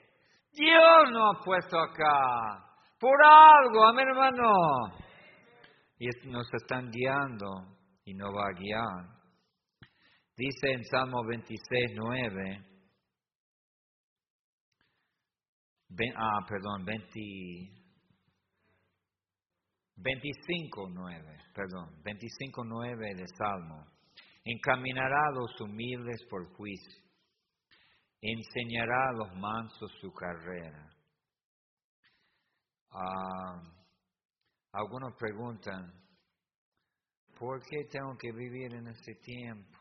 Dios 0.53 1.11
nos 1.11 1.35
ha 1.35 1.43
puesto 1.43 1.77
acá. 1.77 2.63
Por 2.97 3.21
algo, 3.21 3.85
amén, 3.85 4.07
hermano. 4.07 4.53
Y 5.99 6.07
nos 6.29 6.47
están 6.53 6.89
guiando 6.91 7.47
y 8.05 8.13
nos 8.13 8.29
va 8.29 8.47
a 8.47 8.53
guiar. 8.57 9.09
Dice 10.37 10.71
en 10.71 10.85
Salmo 10.85 11.21
26, 11.27 11.91
9. 11.97 12.65
ah, 16.15 16.39
perdón, 16.47 16.85
20, 16.85 17.84
25, 19.97 20.89
9, 20.89 21.37
perdón, 21.53 22.01
25, 22.03 22.63
9 22.63 23.15
de 23.15 23.25
Salmo. 23.37 23.85
Encaminará 24.43 25.27
a 25.27 25.31
los 25.31 25.59
humildes 25.61 26.23
por 26.29 26.45
juicio, 26.55 27.01
enseñará 28.21 29.09
a 29.09 29.13
los 29.13 29.35
mansos 29.39 29.91
su 29.99 30.11
carrera. 30.13 30.89
Ah, 32.91 33.61
algunos 34.73 35.13
preguntan, 35.17 35.91
¿por 37.37 37.61
qué 37.63 37.85
tengo 37.89 38.15
que 38.17 38.31
vivir 38.31 38.73
en 38.73 38.87
este 38.87 39.15
tiempo? 39.15 39.77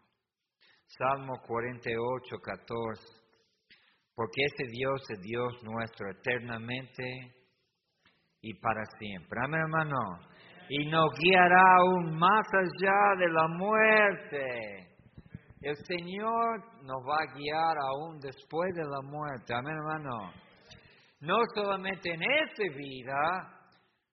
Salmo 0.86 1.34
48, 1.46 2.36
14. 2.40 3.24
Porque 4.14 4.44
ese 4.44 4.70
Dios 4.70 5.02
es 5.10 5.20
Dios 5.20 5.62
nuestro 5.62 6.10
eternamente 6.10 7.02
y 8.44 8.52
para 8.60 8.84
siempre. 8.98 9.40
Amén, 9.42 9.60
hermano. 9.60 10.18
Y 10.68 10.86
nos 10.90 11.08
guiará 11.18 11.76
aún 11.78 12.14
más 12.18 12.46
allá 12.52 13.16
de 13.18 13.28
la 13.32 13.48
muerte. 13.48 14.94
El 15.62 15.76
Señor 15.86 16.60
nos 16.82 17.02
va 17.08 17.22
a 17.22 17.34
guiar 17.34 17.76
aún 17.78 18.20
después 18.20 18.74
de 18.74 18.84
la 18.84 19.00
muerte. 19.02 19.54
Amén, 19.54 19.76
hermano. 19.76 20.32
No 21.20 21.38
solamente 21.54 22.12
en 22.12 22.22
esta 22.22 22.64
vida, 22.76 23.54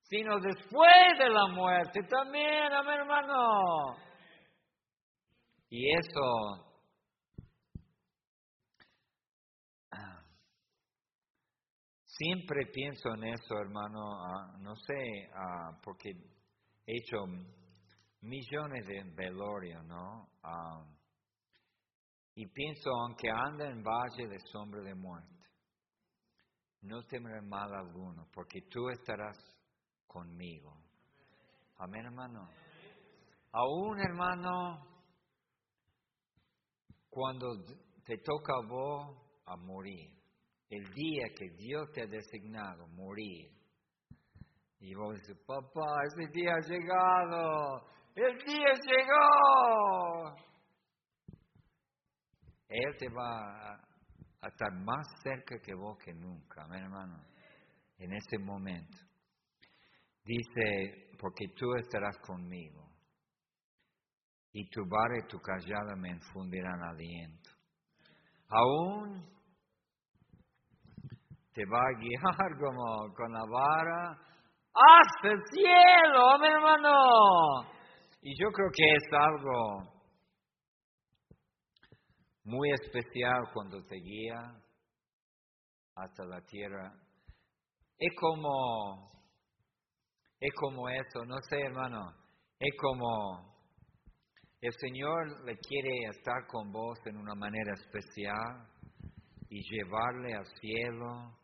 sino 0.03 0.39
después 0.39 1.17
de 1.19 1.29
la 1.29 1.47
muerte 1.47 1.99
también. 2.03 2.71
Amén, 2.71 2.99
hermano. 2.99 3.97
Y 5.69 5.91
eso 5.91 6.70
Siempre 12.23 12.67
pienso 12.71 13.15
en 13.15 13.23
eso, 13.23 13.57
hermano, 13.57 13.99
ah, 14.23 14.55
no 14.59 14.75
sé, 14.75 15.27
ah, 15.33 15.75
porque 15.83 16.11
he 16.85 16.97
hecho 16.97 17.25
millones 18.21 18.85
de 18.85 19.03
velorios, 19.15 19.83
¿no? 19.85 20.29
Ah, 20.43 20.85
y 22.35 22.45
pienso, 22.45 22.91
aunque 22.91 23.27
ande 23.27 23.65
en 23.65 23.81
valle 23.81 24.27
de 24.27 24.37
sombra 24.51 24.83
de 24.83 24.93
muerte, 24.93 25.49
no 26.81 27.01
temeré 27.07 27.41
mal 27.41 27.73
alguno, 27.73 28.27
porque 28.31 28.61
tú 28.69 28.87
estarás 28.89 29.37
conmigo. 30.05 30.77
Amén, 31.79 32.05
hermano. 32.05 32.47
Aún, 33.51 33.99
hermano, 33.99 34.85
cuando 37.09 37.47
te 38.05 38.19
toca 38.19 38.53
a 38.53 38.67
vos 38.67 39.17
a 39.47 39.57
morir, 39.57 40.20
el 40.71 40.89
día 40.93 41.27
que 41.37 41.49
Dios 41.49 41.91
te 41.91 42.01
ha 42.01 42.07
designado 42.07 42.87
morir. 42.87 43.51
Y 44.79 44.95
vos 44.95 45.15
dices, 45.19 45.37
papá, 45.45 46.01
ese 46.07 46.31
día 46.31 46.53
ha 46.55 46.67
llegado, 46.67 47.85
el 48.15 48.37
día 48.37 48.73
llegó. 48.87 50.35
Él 52.69 52.97
te 52.97 53.09
va 53.09 53.73
a, 53.73 54.47
estar 54.47 54.71
más 54.73 55.05
cerca 55.21 55.59
que 55.59 55.75
vos 55.75 55.97
que 56.03 56.13
nunca, 56.13 56.63
amén 56.63 56.83
hermano, 56.83 57.21
en 57.97 58.13
ese 58.13 58.39
momento. 58.39 58.97
Dice, 60.23 61.11
porque 61.19 61.47
tú 61.53 61.65
estarás 61.75 62.17
conmigo 62.19 62.89
y 64.53 64.69
tu 64.69 64.81
vara 64.87 65.17
y 65.21 65.27
tu 65.27 65.37
callada 65.39 65.95
me 65.97 66.11
infundirán 66.11 66.81
aliento. 66.81 67.49
Aún 68.47 69.40
te 71.53 71.65
va 71.65 71.79
a 71.79 71.99
guiar 71.99 72.57
como 72.59 73.13
con 73.13 73.31
la 73.31 73.43
vara 73.49 74.17
hasta 74.73 75.27
el 75.27 75.41
cielo, 75.51 76.39
mi 76.39 76.47
hermano. 76.47 77.71
Y 78.21 78.33
yo 78.41 78.49
creo 78.51 78.69
que 78.73 78.93
es 78.93 79.13
algo 79.13 80.01
muy 82.43 82.71
especial 82.71 83.49
cuando 83.53 83.83
te 83.85 83.95
guía 83.95 84.53
hasta 85.95 86.25
la 86.25 86.41
tierra. 86.41 86.93
Es 87.97 88.15
como, 88.19 89.11
es 90.39 90.53
como 90.55 90.89
eso, 90.89 91.25
no 91.25 91.37
sé 91.49 91.59
hermano, 91.61 92.13
es 92.59 92.71
como 92.79 93.51
el 94.61 94.73
Señor 94.73 95.43
le 95.45 95.57
quiere 95.57 95.89
estar 96.09 96.47
con 96.47 96.71
vos 96.71 96.97
en 97.05 97.17
una 97.17 97.35
manera 97.35 97.73
especial 97.73 98.70
y 99.51 99.61
llevarle 99.69 100.33
al 100.33 100.45
cielo 100.45 101.37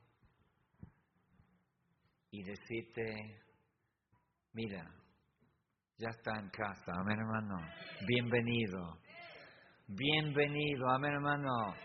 y 2.31 2.41
decirte, 2.41 3.03
mira, 4.53 4.81
ya 5.97 6.07
está 6.07 6.39
en 6.39 6.49
casa, 6.49 6.93
amén 7.01 7.19
hermano, 7.19 7.67
bienvenido, 8.07 8.97
bienvenido, 9.87 10.89
amén 10.89 11.15
hermano, 11.15 11.75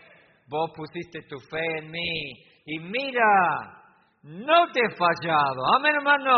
vos 0.47 0.71
pusiste 0.73 1.23
tu 1.27 1.37
fe 1.39 1.79
en 1.79 1.91
mí 1.91 2.31
y 2.67 2.79
mira, 2.79 3.83
no 4.21 4.71
te 4.71 4.79
he 4.79 4.95
fallado, 4.95 5.75
amén 5.75 5.93
hermano. 5.93 6.35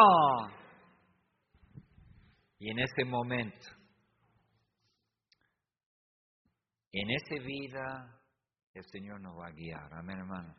Y 2.57 2.71
en 2.71 2.79
ese 2.79 3.05
momento, 3.05 3.67
en 6.91 7.09
esa 7.11 7.45
vida, 7.45 8.14
el 8.79 8.85
Señor 8.91 9.21
nos 9.21 9.37
va 9.37 9.47
a 9.47 9.51
guiar, 9.51 9.93
amén 9.93 10.19
hermano. 10.19 10.55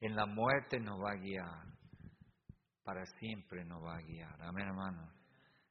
En 0.00 0.14
la 0.14 0.26
muerte 0.26 0.78
nos 0.80 0.98
va 1.00 1.12
a 1.12 1.16
guiar 1.16 1.74
para 2.84 3.04
siempre 3.18 3.64
nos 3.64 3.82
va 3.82 3.96
a 3.96 4.02
guiar. 4.02 4.42
Amén, 4.42 4.68
hermano. 4.68 5.10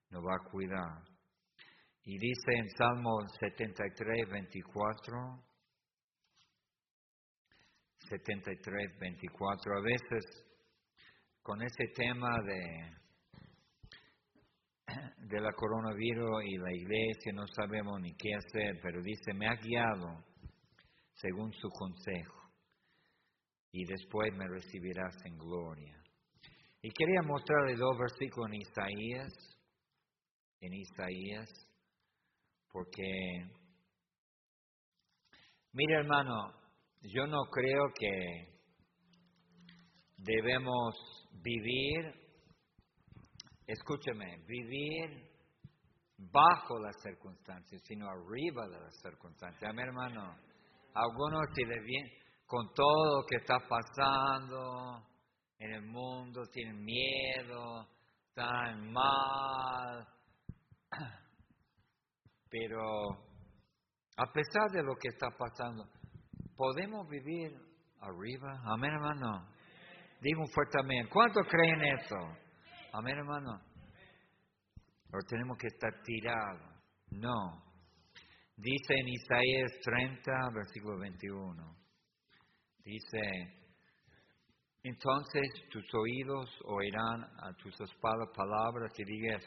Nos 0.09 0.23
va 0.23 0.35
a 0.35 0.49
cuidar. 0.49 1.03
Y 2.05 2.17
dice 2.17 2.51
en 2.57 2.69
Salmo 2.71 3.19
73, 3.39 4.29
24, 4.29 5.43
73, 8.09 8.99
24, 8.99 9.77
a 9.77 9.81
veces 9.81 10.45
con 11.41 11.61
ese 11.61 11.87
tema 11.95 12.41
de, 12.41 12.97
de 15.27 15.39
la 15.39 15.53
coronavirus 15.53 16.43
y 16.45 16.57
la 16.57 16.73
iglesia 16.73 17.31
no 17.33 17.45
sabemos 17.55 18.01
ni 18.01 18.13
qué 18.15 18.33
hacer, 18.35 18.79
pero 18.81 19.01
dice, 19.01 19.33
me 19.33 19.47
ha 19.47 19.55
guiado 19.55 20.32
según 21.15 21.53
su 21.53 21.69
consejo 21.69 22.43
y 23.71 23.85
después 23.85 24.31
me 24.33 24.47
recibirás 24.47 25.15
en 25.25 25.37
gloria. 25.37 25.97
Y 26.81 26.91
quería 26.91 27.21
mostrarle 27.23 27.75
dos 27.75 27.97
versículos 27.97 28.51
en 28.51 28.61
Isaías, 28.61 29.33
en 30.59 30.73
Isaías, 30.73 31.49
porque, 32.71 33.03
mire 35.71 35.95
hermano, 35.95 36.53
yo 37.01 37.25
no 37.25 37.45
creo 37.45 37.85
que 37.97 38.53
debemos 40.17 40.95
vivir, 41.41 42.13
escúcheme, 43.65 44.37
vivir 44.45 45.31
bajo 46.17 46.79
las 46.79 47.01
circunstancias, 47.01 47.81
sino 47.85 48.07
arriba 48.07 48.67
de 48.67 48.79
las 48.79 48.95
circunstancias. 49.01 49.69
Amén, 49.69 49.87
hermano. 49.87 50.52
Algunos 50.93 51.41
le 51.55 51.79
vienen 51.81 52.11
con 52.45 52.71
todo 52.73 53.21
lo 53.21 53.25
que 53.25 53.37
está 53.37 53.57
pasando, 53.67 55.07
en 55.57 55.71
el 55.71 55.81
mundo, 55.83 56.41
tienen 56.51 56.83
miedo, 56.83 57.87
están 58.27 58.91
mal. 58.91 60.07
Pero 62.49 63.09
a 64.17 64.31
pesar 64.31 64.69
de 64.71 64.83
lo 64.83 64.93
que 64.95 65.07
está 65.09 65.27
pasando, 65.37 65.85
podemos 66.55 67.07
vivir 67.07 67.51
arriba. 68.01 68.61
Amén, 68.65 68.91
hermano. 68.91 69.47
Digo 70.21 70.41
un 70.41 70.49
fuerte. 70.49 70.79
¿Cuántos 71.11 71.47
creen 71.47 71.81
eso? 71.99 72.17
Amén, 72.93 73.17
hermano. 73.17 73.59
O 75.11 75.17
tenemos 75.27 75.57
que 75.57 75.67
estar 75.67 75.91
tirados. 76.03 76.73
No. 77.11 77.72
Dice 78.55 78.93
en 78.93 79.07
Isaías 79.07 79.71
30, 79.83 80.31
versículo 80.53 80.99
21. 80.99 81.75
Dice, 82.83 83.19
entonces 84.83 85.47
tus 85.71 85.85
oídos 85.93 86.49
oirán 86.65 87.23
a 87.41 87.53
tus 87.53 87.73
espaldas 87.79 88.29
palabras 88.35 88.91
que 88.95 89.05
digas, 89.05 89.43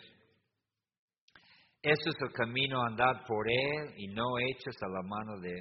eso 1.82 2.10
es 2.10 2.16
el 2.20 2.32
camino, 2.32 2.82
andar 2.82 3.24
por 3.26 3.48
él 3.48 3.94
y 3.96 4.08
no 4.08 4.38
eches 4.38 4.74
a 4.82 4.88
la 4.88 5.02
mano 5.02 5.38
de 5.40 5.54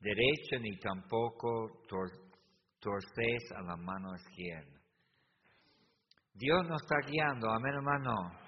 derecha 0.00 0.58
ni 0.60 0.76
tampoco 0.78 1.82
torces 1.88 3.52
a 3.56 3.62
la 3.62 3.76
mano 3.76 4.14
izquierda. 4.14 4.80
Dios 6.34 6.68
nos 6.68 6.82
está 6.82 6.96
guiando, 7.08 7.48
amén 7.48 7.74
hermano. 7.74 8.43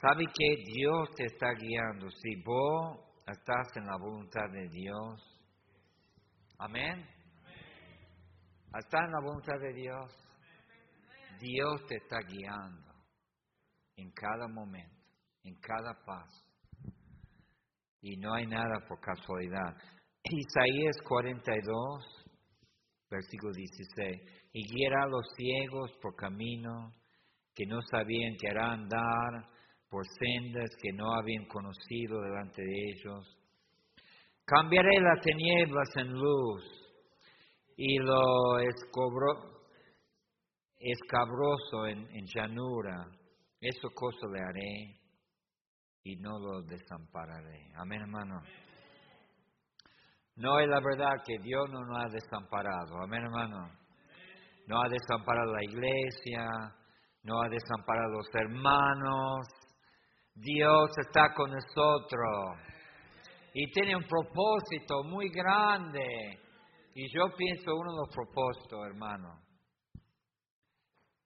¿Sabe 0.00 0.24
que 0.26 0.62
Dios 0.64 1.10
te 1.16 1.24
está 1.24 1.48
guiando? 1.58 2.10
Si 2.10 2.42
vos 2.42 2.98
estás 3.26 3.76
en 3.76 3.86
la 3.86 3.96
voluntad 3.96 4.48
de 4.52 4.68
Dios, 4.68 5.40
amén. 6.58 7.06
¿Estás 8.78 9.00
en 9.04 9.12
la 9.12 9.20
voluntad 9.20 9.58
de 9.60 9.72
Dios? 9.72 10.14
Dios 11.40 11.86
te 11.86 11.96
está 11.96 12.18
guiando 12.28 12.92
en 13.96 14.10
cada 14.12 14.46
momento 14.48 14.98
en 15.48 15.54
cada 15.60 15.94
paso. 16.04 16.44
Y 18.00 18.16
no 18.16 18.34
hay 18.34 18.46
nada 18.46 18.84
por 18.86 19.00
casualidad. 19.00 19.76
Isaías 20.22 20.96
42, 21.06 22.26
versículo 23.10 23.52
16. 23.52 24.50
Y 24.52 24.74
guiará 24.74 25.04
a 25.04 25.08
los 25.08 25.26
ciegos 25.36 25.92
por 26.00 26.14
camino 26.14 26.92
que 27.54 27.66
no 27.66 27.80
sabían 27.90 28.36
que 28.38 28.48
hará 28.48 28.72
andar, 28.72 29.48
por 29.88 30.04
sendas 30.06 30.70
que 30.82 30.92
no 30.92 31.14
habían 31.14 31.46
conocido 31.46 32.20
delante 32.20 32.62
de 32.62 32.90
ellos. 32.92 33.38
Cambiaré 34.44 35.00
las 35.00 35.20
tinieblas 35.20 35.88
en 35.96 36.12
luz 36.12 36.64
y 37.76 37.98
lo 37.98 38.58
escabroso 40.80 41.86
en, 41.86 42.26
llanura. 42.34 43.06
Eso 43.60 43.88
cosa 43.94 44.26
le 44.32 44.40
haré 44.40 45.00
y 46.04 46.16
no 46.16 46.38
lo 46.38 46.62
desampararé. 46.62 47.72
Amén, 47.76 48.02
hermano. 48.02 48.40
No 50.36 50.60
es 50.60 50.68
la 50.68 50.80
verdad 50.80 51.22
que 51.26 51.38
Dios 51.38 51.68
no 51.70 51.80
nos 51.80 52.04
ha 52.04 52.08
desamparado. 52.08 53.02
Amén, 53.02 53.24
hermano. 53.24 53.70
No 54.66 54.80
ha 54.80 54.88
desamparado 54.88 55.52
la 55.52 55.64
iglesia, 55.64 56.46
no 57.22 57.42
ha 57.42 57.48
desamparado 57.48 58.12
los 58.12 58.34
hermanos. 58.34 59.46
Dios 60.40 60.90
está 61.04 61.34
con 61.34 61.50
nosotros 61.50 62.58
y 63.52 63.70
tiene 63.72 63.96
un 63.96 64.04
propósito 64.04 65.02
muy 65.04 65.30
grande. 65.30 66.40
Y 66.94 67.12
yo 67.12 67.34
pienso 67.36 67.74
uno 67.74 67.92
de 67.92 67.98
los 67.98 68.14
propósitos, 68.14 68.86
hermano, 68.86 69.40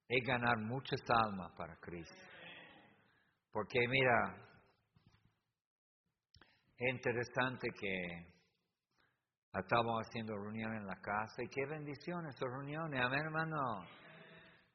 es 0.09 0.27
ganar 0.27 0.59
muchas 0.59 1.01
almas 1.09 1.53
para 1.57 1.77
Cristo. 1.77 2.23
Porque 3.53 3.81
mira, 3.87 4.35
es 6.79 6.95
interesante 6.95 7.69
que 7.79 8.33
estamos 9.53 10.01
haciendo 10.07 10.35
reuniones 10.35 10.81
en 10.81 10.87
la 10.87 10.97
casa 10.97 11.43
y 11.43 11.49
qué 11.49 11.67
bendiciones 11.67 12.35
esas 12.35 12.49
reuniones, 12.51 12.99
amén 12.99 13.21
hermano. 13.21 13.59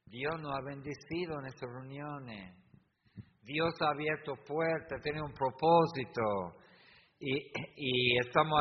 Dios 0.06 0.40
nos 0.40 0.52
ha 0.52 0.62
bendecido 0.64 1.40
en 1.40 1.46
esas 1.46 1.68
reuniones. 1.68 2.67
Dios 3.48 3.72
ha 3.80 3.92
abierto 3.92 4.34
puertas, 4.46 5.00
tiene 5.02 5.22
un 5.22 5.32
propósito 5.32 6.60
y, 7.18 8.18
estamos 8.18 8.60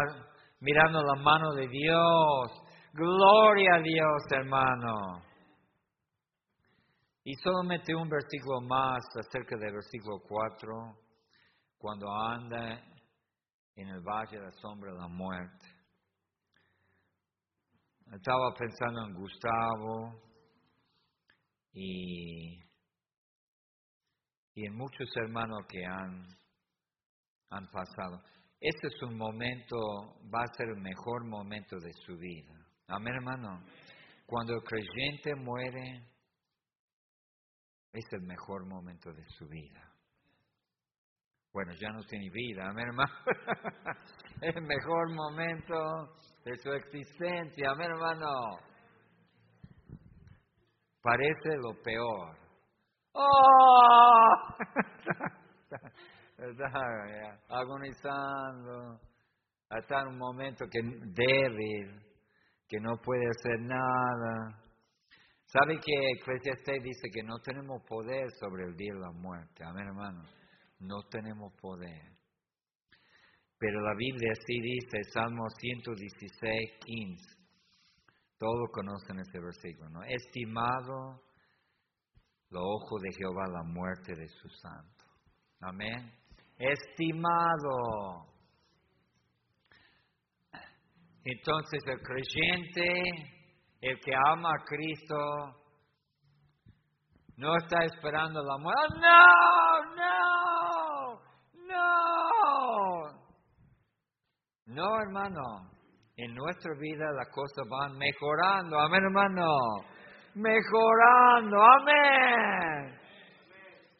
mirando 0.61 1.03
la 1.03 1.21
mano 1.21 1.53
de 1.53 1.67
Dios. 1.67 2.63
Gloria 2.93 3.75
a 3.75 3.81
Dios, 3.81 4.23
hermano. 4.31 5.23
Y 7.25 7.33
solamente 7.43 7.93
un 7.93 8.07
versículo 8.07 8.61
más 8.61 9.03
acerca 9.19 9.57
del 9.57 9.73
versículo 9.73 10.19
4, 10.25 10.97
cuando 11.77 12.09
anda 12.09 12.81
en 13.75 13.89
el 13.89 13.99
valle 13.99 14.37
de 14.37 14.45
la 14.45 14.51
sombra 14.53 14.93
de 14.93 14.99
la 14.99 15.09
muerte. 15.09 15.65
Estaba 18.09 18.53
pensando 18.57 19.05
en 19.05 19.13
Gustavo 19.15 20.21
y, 21.73 22.66
y 24.57 24.65
en 24.65 24.75
muchos 24.75 25.07
hermanos 25.17 25.67
que 25.69 25.85
han, 25.85 26.27
han 27.51 27.67
pasado. 27.67 28.23
Este 28.59 28.87
es 28.87 29.03
un 29.03 29.15
momento, 29.15 29.77
va 30.33 30.41
a 30.41 30.53
ser 30.57 30.69
el 30.69 30.81
mejor 30.81 31.27
momento 31.27 31.77
de 31.79 31.93
su 31.93 32.17
vida. 32.17 32.55
Amén, 32.87 33.13
hermano. 33.17 33.63
Cuando 34.25 34.55
el 34.55 34.63
creyente 34.63 35.35
muere, 35.35 36.09
es 37.93 38.05
el 38.13 38.21
mejor 38.21 38.65
momento 38.65 39.13
de 39.13 39.23
su 39.37 39.47
vida. 39.47 39.93
Bueno, 41.53 41.73
ya 41.79 41.91
no 41.91 42.01
tiene 42.05 42.27
vida, 42.31 42.67
amén 42.67 42.87
hermano. 42.87 43.13
el 44.41 44.61
mejor 44.63 45.13
momento 45.13 46.15
de 46.43 46.57
su 46.57 46.71
existencia, 46.71 47.69
amén 47.69 47.91
hermano. 47.91 48.57
Parece 50.99 51.57
lo 51.61 51.79
peor. 51.83 52.46
¡Oh! 53.19 54.27
agonizando. 57.49 58.99
En 59.69 60.07
un 60.07 60.17
momento 60.17 60.65
que 60.71 60.79
débil, 60.81 61.99
que 62.67 62.79
no 62.79 62.97
puede 63.03 63.25
hacer 63.27 63.59
nada. 63.61 64.63
¿Sabe 65.45 65.79
que 65.79 66.11
Eclesiastes 66.19 66.83
dice 66.83 67.09
que 67.13 67.23
no 67.23 67.39
tenemos 67.39 67.81
poder 67.87 68.29
sobre 68.39 68.63
el 68.65 68.75
día 68.75 68.93
de 68.93 68.99
la 68.99 69.11
muerte? 69.11 69.63
Amén, 69.63 69.87
hermano 69.87 70.23
no 70.79 71.03
tenemos 71.09 71.53
poder. 71.59 72.15
Pero 73.57 73.81
la 73.81 73.95
Biblia 73.95 74.33
sí 74.45 74.61
dice, 74.61 75.03
Salmo 75.11 75.49
116, 75.59 76.71
15. 76.85 77.37
Todos 78.37 78.69
conocen 78.71 79.19
ese 79.19 79.39
versículo, 79.39 79.89
¿no? 79.89 80.03
Estimado 80.03 81.23
los 82.49 82.63
ojos 82.63 83.01
de 83.01 83.09
Jehová 83.17 83.47
la 83.47 83.63
muerte 83.63 84.15
de 84.15 84.27
su 84.27 84.49
santo. 84.49 85.03
Amén. 85.61 86.11
Estimado. 86.57 88.25
Entonces 91.23 91.83
el 91.85 91.99
creyente, 92.01 93.03
el 93.81 93.99
que 93.99 94.11
ama 94.29 94.49
a 94.49 94.63
Cristo, 94.63 95.17
no 97.35 97.55
está 97.57 97.83
esperando 97.83 98.41
la 98.41 98.57
muerte. 98.57 98.99
No, 98.99 99.95
no, 99.95 100.27
No, 104.67 105.01
hermano. 105.01 105.71
En 106.15 106.33
nuestra 106.33 106.71
vida 106.79 107.05
las 107.15 107.29
cosas 107.29 107.67
van 107.69 107.97
mejorando. 107.97 108.79
Amén, 108.79 109.03
hermano. 109.03 109.45
Mejorando. 110.37 111.61
Amén. 111.61 112.97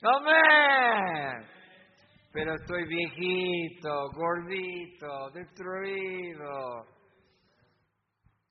Amén. 0.04 1.46
Pero 2.32 2.54
estoy 2.54 2.88
viejito, 2.88 4.12
gordito, 4.14 5.32
destruido. 5.32 6.86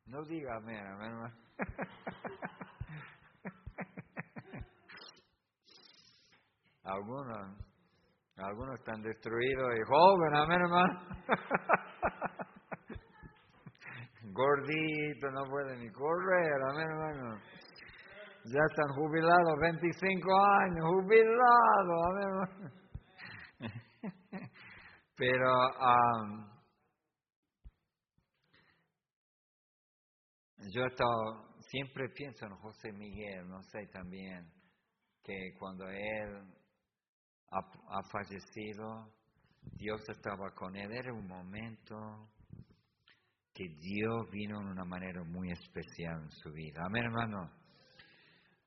No 0.07 0.25
diga 0.25 0.57
amén, 0.57 0.85
amén. 0.85 1.13
Algunos 6.83 7.57
algunos 8.39 8.79
están 8.79 9.03
destruidos 9.03 9.75
y 9.75 9.83
jóvenes, 9.89 10.41
amén, 10.41 10.61
hermano. 10.61 11.01
Gordito, 14.33 15.31
no 15.31 15.45
puede 15.49 15.77
ni 15.79 15.91
correr, 15.91 16.63
amén, 16.71 16.87
hermano. 16.87 17.41
Ya 18.49 18.61
están 18.71 18.95
jubilados, 18.95 19.59
25 19.61 20.47
años, 20.61 20.85
jubilados. 20.85 22.49
Pero 25.17 25.51
um, 25.81 26.47
yo 30.73 30.85
he 30.85 30.91
siempre 31.71 32.09
pienso 32.11 32.47
en 32.47 32.55
José 32.57 32.93
Miguel, 32.93 33.49
no 33.49 33.61
sé 33.65 33.87
también, 33.93 34.49
que 35.25 35.55
cuando 35.59 35.89
él 35.89 36.55
ha, 37.51 38.03
fallecido, 38.13 39.13
Dios 39.73 40.09
estaba 40.09 40.53
con 40.55 40.77
él. 40.77 40.93
Era 40.93 41.13
un 41.13 41.27
momento 41.27 42.31
que 43.53 43.65
Dios 43.81 44.31
vino 44.31 44.61
de 44.61 44.71
una 44.71 44.85
manera 44.85 45.25
muy 45.25 45.51
especial 45.51 46.23
en 46.23 46.31
su 46.31 46.53
vida. 46.53 46.85
Amén, 46.85 47.07
hermano. 47.07 47.66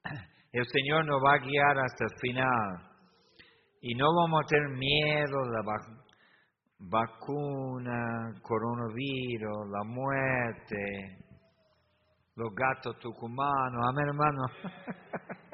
El 0.51 0.65
Señor 0.65 1.05
nos 1.05 1.21
va 1.23 1.33
a 1.33 1.39
guiar 1.39 1.79
hasta 1.79 2.05
el 2.05 2.11
final. 2.19 2.89
Y 3.81 3.95
no 3.95 4.05
vamos 4.13 4.41
a 4.43 4.47
tener 4.47 4.69
miedo 4.77 5.45
de 5.45 5.51
la 5.51 5.63
vacuna, 6.79 8.33
coronavirus, 8.41 9.69
la 9.69 9.83
muerte, 9.85 11.17
los 12.35 12.53
gatos 12.53 12.97
tucumanos. 12.99 13.85
Amén, 13.89 14.07
hermano. 14.07 14.41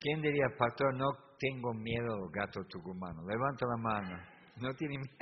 ¿Quién 0.00 0.22
diría, 0.22 0.46
pastor, 0.56 0.94
no 0.94 1.06
tengo 1.38 1.74
miedo 1.74 2.14
a 2.14 2.18
los 2.18 2.30
gatos 2.30 2.66
tucumanos? 2.68 3.24
Levanta 3.26 3.66
la 3.66 3.76
mano. 3.76 4.16
No 4.56 4.72
tiene 4.74 4.98
miedo. 4.98 5.16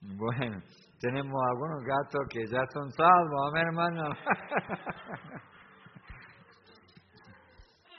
bueno, 0.18 0.62
tenemos 1.02 1.34
algunos 1.50 1.82
gatos 1.82 2.28
que 2.30 2.46
ya 2.46 2.64
son 2.72 2.90
salvos, 2.92 3.50
amén, 3.50 3.66
hermano. 3.66 4.14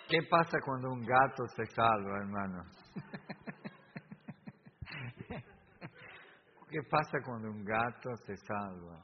¿Qué 0.08 0.20
pasa 0.30 0.58
cuando 0.66 0.90
un 0.90 1.02
gato 1.06 1.46
se 1.54 1.66
salva, 1.66 2.18
hermano? 2.20 2.64
¿Qué 6.70 6.82
pasa 6.90 7.20
cuando 7.26 7.50
un 7.50 7.66
gato 7.66 8.16
se 8.26 8.38
salva? 8.38 9.02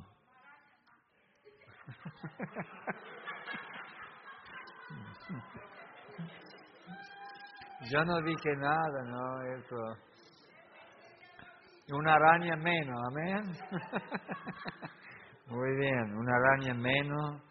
Yo 7.92 8.06
no 8.06 8.22
dije 8.22 8.56
nada, 8.56 9.04
¿no? 9.04 9.42
Eso. 9.58 10.09
Una 11.92 12.14
araña 12.14 12.56
menos, 12.58 12.96
amén. 13.10 13.44
Muy 15.48 15.76
bien, 15.78 16.16
una 16.16 16.36
araña 16.36 16.74
menos. 16.76 17.42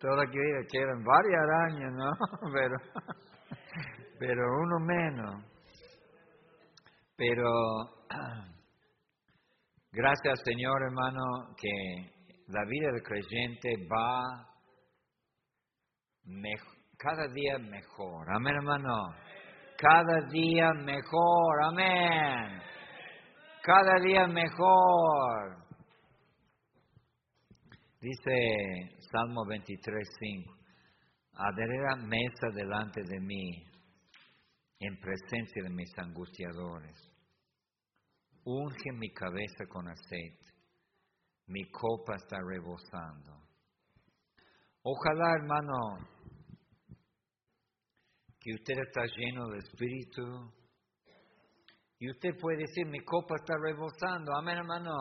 Toda 0.00 0.26
que 0.26 0.40
vida 0.40 0.66
quedan 0.72 1.04
varias 1.04 1.42
arañas, 1.42 1.92
¿no? 1.92 2.10
Pero, 2.52 2.76
pero 4.18 4.42
uno 4.62 4.78
menos. 4.80 5.44
Pero 7.16 7.48
gracias 9.92 10.40
Señor 10.44 10.82
hermano 10.82 11.54
que 11.56 12.10
la 12.48 12.64
vida 12.64 12.90
del 12.90 13.02
creyente 13.02 13.86
va 13.86 14.48
cada 16.98 17.28
día 17.32 17.58
mejor. 17.58 18.26
Amén, 18.34 18.56
hermano. 18.56 19.21
Cada 19.82 20.28
día 20.30 20.72
mejor. 20.74 21.64
Amén. 21.64 22.62
Cada 23.62 23.98
día 23.98 24.28
mejor. 24.28 25.56
Dice 28.00 28.96
Salmo 29.10 29.44
23, 29.44 30.08
5. 30.20 30.54
Adherera 31.34 31.96
mesa 31.96 32.48
delante 32.54 33.02
de 33.02 33.18
mí, 33.20 33.64
en 34.78 35.00
presencia 35.00 35.64
de 35.64 35.70
mis 35.70 35.90
angustiadores. 35.98 36.96
Unge 38.44 38.92
mi 38.92 39.10
cabeza 39.12 39.66
con 39.68 39.88
aceite 39.88 40.42
mi 41.52 41.64
copa 41.70 42.16
está 42.16 42.38
rebosando. 42.40 43.32
Ojalá, 44.82 45.34
hermano, 45.34 45.72
que 48.42 48.54
usted 48.54 48.74
está 48.78 49.02
lleno 49.16 49.48
de 49.48 49.58
espíritu. 49.58 50.50
Y 52.00 52.10
usted 52.10 52.30
puede 52.40 52.58
decir, 52.58 52.86
mi 52.86 52.98
copa 53.00 53.36
está 53.36 53.54
rebosando. 53.62 54.32
Amén, 54.36 54.58
hermano. 54.58 54.92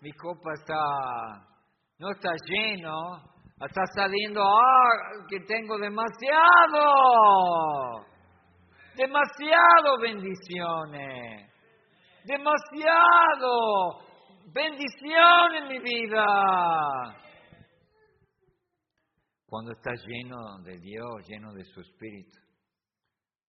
Mi 0.00 0.10
copa 0.12 0.54
está, 0.54 0.82
no 1.98 2.10
está 2.10 2.32
lleno, 2.46 3.22
está 3.60 3.82
saliendo, 3.94 4.42
ah, 4.42 5.26
que 5.28 5.40
tengo 5.40 5.76
demasiado, 5.76 6.80
demasiado 8.96 9.98
bendiciones, 10.00 11.52
demasiado 12.24 13.98
bendición 14.54 15.54
en 15.56 15.68
mi 15.68 15.78
vida. 15.80 16.24
Cuando 19.50 19.72
estás 19.72 20.00
lleno 20.06 20.62
de 20.62 20.78
Dios, 20.78 21.26
lleno 21.26 21.52
de 21.52 21.64
su 21.64 21.80
Espíritu, 21.80 22.38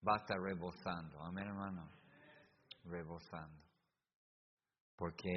va 0.07 0.13
a 0.13 0.19
estar 0.19 0.39
rebosando. 0.39 1.21
Amén, 1.25 1.45
hermano. 1.45 1.91
Rebosando. 2.85 3.61
Porque 4.95 5.29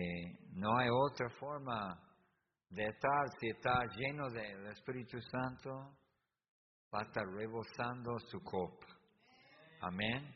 no 0.53 0.79
hay 0.79 0.89
otra 0.89 1.29
forma 1.31 2.01
de 2.71 2.85
estar. 2.85 3.29
Si 3.41 3.49
está 3.49 3.87
lleno 3.97 4.31
del 4.31 4.69
Espíritu 4.69 5.21
Santo, 5.21 5.99
va 6.95 7.01
a 7.01 7.07
estar 7.07 7.27
rebosando 7.27 8.17
su 8.31 8.39
copa. 8.45 8.87
Amén. 9.81 10.33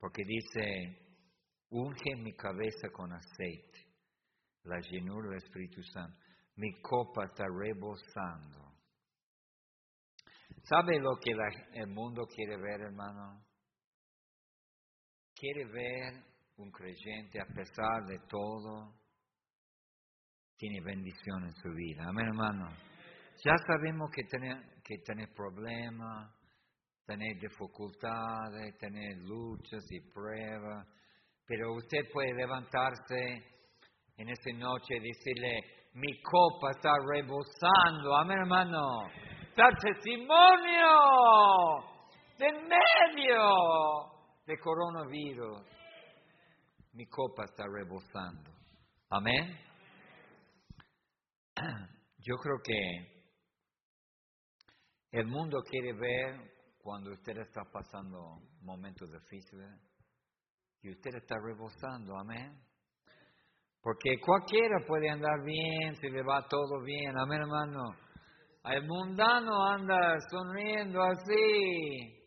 Porque 0.00 0.24
dice, 0.26 1.22
unge 1.68 2.16
mi 2.16 2.34
cabeza 2.34 2.88
con 2.92 3.12
aceite 3.12 3.78
la 4.64 4.80
llenura 4.80 5.28
del 5.28 5.38
Espíritu 5.38 5.84
Santo. 5.84 6.18
Mi 6.56 6.80
copa 6.82 7.26
está 7.26 7.44
rebosando. 7.46 8.69
¿Sabe 10.70 11.00
lo 11.00 11.18
que 11.18 11.32
el 11.80 11.88
mundo 11.88 12.22
quiere 12.32 12.56
ver, 12.56 12.80
hermano? 12.82 13.44
Quiere 15.34 15.64
ver 15.64 16.22
un 16.58 16.70
creyente 16.70 17.40
a 17.40 17.46
pesar 17.46 18.04
de 18.06 18.20
todo, 18.28 18.94
tiene 20.56 20.80
bendición 20.80 21.42
en 21.42 21.52
su 21.54 21.70
vida. 21.70 22.04
Amén, 22.06 22.26
hermano. 22.28 22.68
Ya 23.44 23.56
sabemos 23.66 24.10
que 24.14 24.22
tiene 24.30 24.62
que 24.84 24.98
tener 24.98 25.34
problemas, 25.34 26.30
tener 27.04 27.36
dificultades, 27.40 28.78
tener 28.78 29.16
luchas 29.24 29.82
y 29.90 30.00
pruebas, 30.12 30.86
pero 31.46 31.74
usted 31.74 32.08
puede 32.12 32.32
levantarse 32.32 33.42
en 34.16 34.28
esta 34.28 34.52
noche 34.52 35.00
decirle, 35.00 35.88
mi 35.94 36.22
copa 36.22 36.70
está 36.70 36.92
rebosando, 37.12 38.16
amén 38.18 38.38
hermano, 38.38 39.08
está 39.60 39.76
testimonio 39.92 40.88
de 42.38 42.50
medio 42.52 43.42
de 44.46 44.58
coronavirus. 44.58 45.60
Mi 46.94 47.06
copa 47.06 47.44
está 47.44 47.64
rebosando. 47.70 48.50
Amén. 49.10 49.58
Yo 52.18 52.36
creo 52.36 52.56
que 52.64 53.22
el 55.12 55.26
mundo 55.26 55.58
quiere 55.68 55.92
ver 55.92 56.52
cuando 56.78 57.12
usted 57.12 57.36
está 57.38 57.62
pasando 57.70 58.40
momentos 58.62 59.10
difíciles 59.12 59.70
y 60.82 60.90
usted 60.90 61.16
está 61.16 61.36
rebosando. 61.38 62.18
Amén. 62.18 62.58
Porque 63.82 64.18
cualquiera 64.20 64.76
puede 64.86 65.10
andar 65.10 65.42
bien 65.44 65.96
si 65.96 66.08
le 66.08 66.22
va 66.22 66.46
todo 66.48 66.82
bien. 66.82 67.18
Amén, 67.18 67.42
hermano. 67.42 68.09
El 68.64 68.86
mundano 68.86 69.66
anda 69.66 70.18
sonriendo 70.30 71.02
así. 71.02 72.20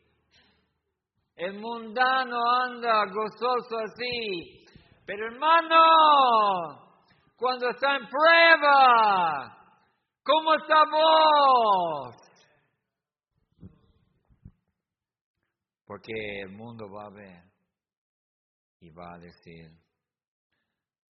El 1.35 1.59
mundano 1.59 2.37
anda 2.63 3.05
gozoso 3.05 3.77
así. 3.77 4.65
Pero 5.05 5.27
hermano, 5.27 6.83
cuando 7.35 7.69
está 7.69 7.97
en 7.97 8.07
prueba, 8.07 9.57
¿cómo 10.23 10.55
está 10.55 10.83
vos? 10.91 12.15
Porque 15.85 16.41
el 16.41 16.49
mundo 16.49 16.85
va 16.89 17.05
a 17.05 17.09
ver 17.09 17.43
y 18.79 18.89
va 18.89 19.13
a 19.13 19.19
decir, 19.19 19.69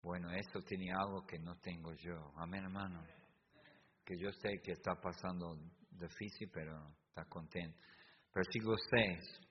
bueno, 0.01 0.29
eso 0.31 0.59
tiene 0.67 0.91
algo 0.91 1.25
que 1.25 1.39
no 1.39 1.55
tengo 1.61 1.93
yo. 1.93 2.31
Amén, 2.37 2.63
hermano. 2.65 3.01
Que 4.05 4.17
yo 4.17 4.31
sé 4.31 4.61
que 4.63 4.73
está 4.73 4.95
pasando 4.95 5.57
difícil, 5.91 6.49
pero 6.53 6.75
está 7.07 7.25
contento. 7.25 7.77
Versículo 8.33 8.75
6. 8.77 9.43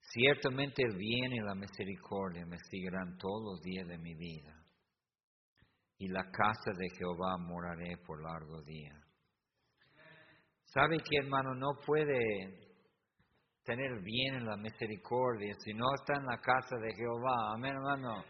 Ciertamente 0.00 0.82
y 0.98 1.40
la 1.40 1.54
misericordia 1.54 2.46
me 2.46 2.56
seguirán 2.70 3.18
todos 3.18 3.42
los 3.44 3.62
días 3.62 3.86
de 3.86 3.98
mi 3.98 4.14
vida. 4.14 4.54
Y 5.98 6.08
la 6.08 6.22
casa 6.30 6.70
de 6.78 6.88
Jehová 6.96 7.36
moraré 7.38 7.98
por 8.06 8.22
largo 8.22 8.62
día. 8.62 8.94
¿Sabe 10.64 10.98
que 10.98 11.18
hermano 11.18 11.54
no 11.54 11.72
puede 11.84 12.68
tener 13.64 14.00
bien 14.00 14.36
en 14.36 14.46
la 14.46 14.56
misericordia 14.56 15.54
si 15.58 15.74
no 15.74 15.84
está 15.94 16.14
en 16.14 16.26
la 16.26 16.38
casa 16.38 16.76
de 16.76 16.94
Jehová? 16.94 17.52
Amén, 17.54 17.72
hermano. 17.72 18.24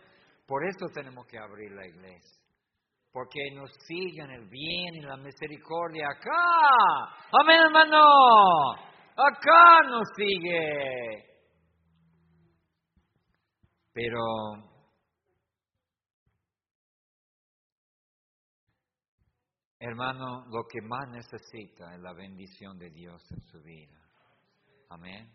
Por 0.47 0.67
eso 0.67 0.87
tenemos 0.93 1.27
que 1.27 1.39
abrir 1.39 1.71
la 1.73 1.87
iglesia. 1.87 2.48
Porque 3.13 3.41
nos 3.55 3.71
siguen 3.87 4.31
el 4.31 4.49
bien 4.49 4.95
y 4.95 5.01
la 5.01 5.17
misericordia 5.17 6.09
acá. 6.09 7.17
Amén, 7.41 7.63
hermano. 7.65 8.05
Acá 9.17 9.89
nos 9.89 10.07
sigue. 10.17 11.25
Pero 13.93 14.21
hermano, 19.81 20.45
lo 20.51 20.65
que 20.69 20.81
más 20.83 21.09
necesita 21.11 21.95
es 21.95 22.01
la 22.01 22.13
bendición 22.13 22.79
de 22.79 22.91
Dios 22.91 23.21
en 23.33 23.41
su 23.43 23.61
vida. 23.63 23.99
Amén. 24.91 25.29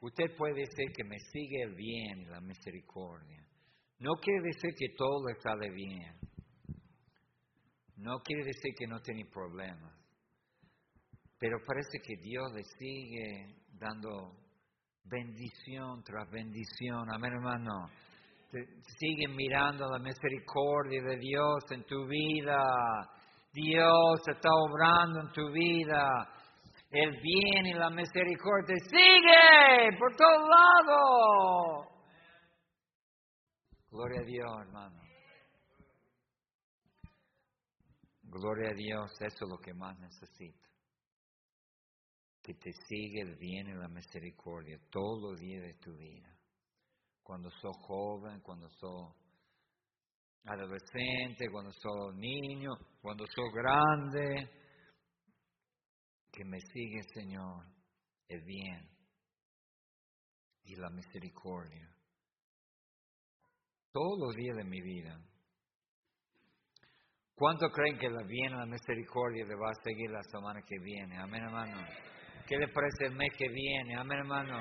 Usted 0.00 0.36
puede 0.36 0.54
decir 0.54 0.92
que 0.94 1.04
me 1.04 1.18
sigue 1.18 1.62
el 1.62 1.74
bien 1.74 2.20
y 2.20 2.24
la 2.26 2.40
misericordia. 2.40 3.42
No 3.98 4.12
quiere 4.16 4.42
decir 4.42 4.74
que 4.76 4.94
todo 4.94 5.26
le 5.26 5.40
sale 5.40 5.70
bien. 5.70 6.25
No 7.96 8.20
quiere 8.20 8.44
decir 8.44 8.74
que 8.78 8.86
no 8.86 9.00
tiene 9.00 9.24
problemas. 9.32 9.92
Pero 11.38 11.58
parece 11.66 11.98
que 12.02 12.16
Dios 12.16 12.52
le 12.54 12.62
sigue 12.78 13.56
dando 13.78 14.32
bendición 15.04 16.02
tras 16.02 16.30
bendición. 16.30 17.10
Amén, 17.12 17.32
hermano. 17.32 17.88
sigue 18.98 19.28
mirando 19.28 19.86
la 19.88 19.98
misericordia 19.98 21.02
de 21.02 21.16
Dios 21.18 21.64
en 21.70 21.84
tu 21.84 22.06
vida. 22.06 22.62
Dios 23.52 24.20
está 24.28 24.48
obrando 24.52 25.20
en 25.20 25.32
tu 25.32 25.50
vida. 25.50 26.32
El 26.90 27.10
bien 27.10 27.66
y 27.66 27.74
la 27.74 27.90
misericordia 27.90 28.76
sigue 28.88 29.98
por 29.98 30.14
todos 30.16 30.48
lados. 30.48 31.86
Gloria 33.90 34.20
a 34.20 34.24
Dios, 34.24 34.52
hermano. 34.60 35.05
Gloria 38.28 38.70
a 38.70 38.74
Dios, 38.74 39.10
eso 39.20 39.44
es 39.44 39.50
lo 39.50 39.58
que 39.58 39.72
más 39.72 39.98
necesito. 39.98 40.68
Que 42.42 42.54
te 42.54 42.72
siga 42.72 43.22
el 43.22 43.36
bien 43.36 43.68
y 43.68 43.74
la 43.74 43.88
misericordia 43.88 44.78
todos 44.90 45.22
los 45.22 45.40
días 45.40 45.62
de 45.62 45.74
tu 45.74 45.96
vida. 45.96 46.36
Cuando 47.22 47.50
sos 47.50 47.76
joven, 47.86 48.40
cuando 48.40 48.68
sos 48.70 49.14
adolescente, 50.44 51.50
cuando 51.50 51.72
sos 51.72 52.14
niño, 52.14 52.70
cuando 53.00 53.24
sos 53.26 53.52
grande. 53.52 54.50
Que 56.32 56.44
me 56.44 56.60
sigue, 56.60 57.02
Señor, 57.14 57.64
el 58.28 58.42
bien 58.42 58.90
y 60.64 60.76
la 60.76 60.90
misericordia. 60.90 61.88
Todos 63.90 64.18
los 64.18 64.36
días 64.36 64.56
de 64.56 64.64
mi 64.64 64.80
vida. 64.82 65.18
¿Cuánto 67.38 67.68
creen 67.68 67.98
que 67.98 68.08
la 68.08 68.22
bien 68.26 68.54
y 68.54 68.56
la 68.56 68.64
misericordia 68.64 69.44
le 69.44 69.56
va 69.56 69.68
a 69.68 69.82
seguir 69.84 70.10
la 70.10 70.22
semana 70.22 70.62
que 70.66 70.78
viene? 70.78 71.18
Amén, 71.18 71.44
hermano. 71.44 71.86
¿Qué 72.48 72.56
le 72.56 72.66
parece 72.68 73.08
el 73.08 73.14
mes 73.14 73.28
que 73.36 73.46
viene? 73.50 73.94
Amén, 73.94 74.20
hermano. 74.20 74.58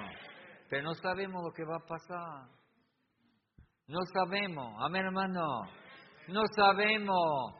Pero 0.69 0.83
no 0.83 0.93
sabemos 0.95 1.41
lo 1.41 1.53
que 1.53 1.63
va 1.63 1.77
a 1.77 1.87
pasar. 1.87 2.49
No 3.87 3.99
sabemos. 4.13 4.75
Amén, 4.81 5.05
hermano. 5.05 5.61
No 6.27 6.41
sabemos 6.53 7.53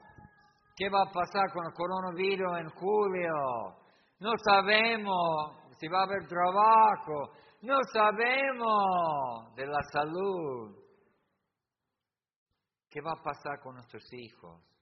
qué 0.76 0.90
va 0.90 1.04
a 1.04 1.14
pasar 1.14 1.50
con 1.54 1.66
el 1.66 1.74
coronavirus 1.74 2.58
en 2.60 2.70
julio. 2.72 3.34
No 4.20 4.32
sabemos 4.44 5.78
si 5.80 5.88
va 5.88 6.00
a 6.02 6.04
haber 6.04 6.28
trabajo. 6.28 7.32
No 7.62 7.78
sabemos 7.94 9.56
de 9.56 9.66
la 9.66 9.82
salud. 9.94 10.76
¿Qué 12.90 13.00
va 13.00 13.14
a 13.14 13.24
pasar 13.24 13.62
con 13.64 13.76
nuestros 13.76 14.04
hijos? 14.12 14.75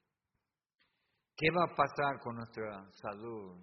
¿Qué 1.35 1.47
va 1.49 1.63
a 1.63 1.75
pasar 1.75 2.19
con 2.21 2.35
nuestra 2.35 2.85
salud? 3.01 3.57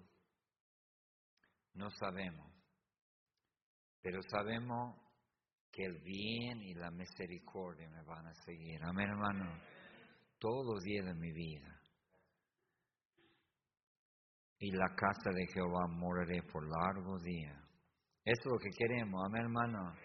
No 1.73 1.89
sabemos, 1.89 2.51
pero 4.01 4.19
sabemos 4.29 4.97
que 5.71 5.85
el 5.85 5.99
bien 6.01 6.61
y 6.63 6.73
la 6.73 6.91
misericordia 6.91 7.89
me 7.89 8.03
van 8.03 8.27
a 8.27 8.33
seguir. 8.45 8.83
Amén, 8.83 9.07
hermano. 9.07 9.57
Todos 10.37 10.65
los 10.65 10.83
días 10.83 11.05
de 11.05 11.13
mi 11.13 11.31
vida. 11.31 11.81
Y 14.59 14.71
la 14.71 14.93
casa 14.93 15.31
de 15.33 15.47
Jehová 15.53 15.87
moraré 15.87 16.43
por 16.51 16.67
largos 16.67 17.23
días. 17.23 17.57
Eso 18.25 18.41
es 18.41 18.51
lo 18.51 18.57
que 18.57 18.69
queremos, 18.77 19.23
amén, 19.25 19.43
hermano. 19.43 19.95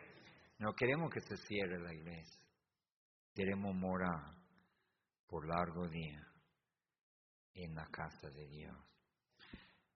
No 0.60 0.72
queremos 0.72 1.10
que 1.12 1.20
se 1.20 1.36
cierre 1.36 1.80
la 1.80 1.92
iglesia. 1.92 2.44
Queremos 3.34 3.74
morar 3.74 4.22
por 5.26 5.46
largos 5.48 5.90
días 5.90 6.25
en 7.56 7.74
la 7.74 7.86
casa 7.86 8.28
de 8.28 8.46
Dios. 8.48 8.76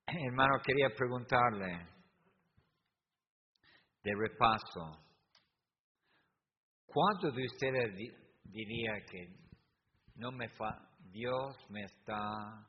Hermano, 0.06 0.54
quería 0.64 0.88
preguntarle 0.96 1.86
de 4.02 4.10
repaso, 4.18 5.04
¿cuántos 6.86 7.34
de 7.34 7.44
ustedes 7.44 7.94
diría 8.44 8.92
que 9.08 9.28
no 10.16 10.32
me 10.32 10.48
fa 10.48 10.88
Dios 10.98 11.56
me 11.68 11.84
está 11.84 12.66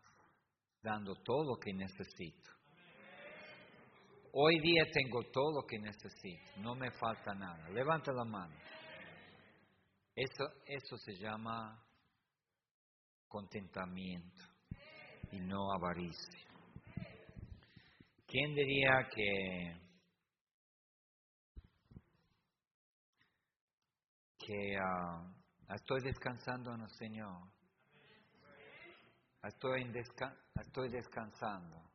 dando 0.83 1.15
todo 1.23 1.55
lo 1.55 1.59
que 1.59 1.73
necesito? 1.73 2.51
Hoy 4.33 4.59
día 4.59 4.85
tengo 4.91 5.23
todo 5.31 5.61
lo 5.61 5.67
que 5.67 5.79
necesito, 5.79 6.61
no 6.61 6.75
me 6.75 6.91
falta 6.91 7.33
nada. 7.33 7.69
Levanta 7.69 8.11
la 8.13 8.23
mano. 8.23 8.55
Eso, 10.15 10.43
eso 10.65 10.97
se 10.97 11.13
llama 11.15 11.81
contentamiento 13.27 14.50
y 15.31 15.39
no 15.39 15.71
avaricia. 15.73 16.39
¿Quién 18.27 18.55
diría 18.55 19.07
que, 19.13 19.75
que 24.37 24.77
ah, 24.77 25.33
estoy 25.75 26.01
descansando 26.01 26.73
en 26.73 26.81
el 26.81 26.89
Señor? 26.91 27.51
Estoy, 29.43 29.91
estoy 30.61 30.89
descansando. 30.89 31.91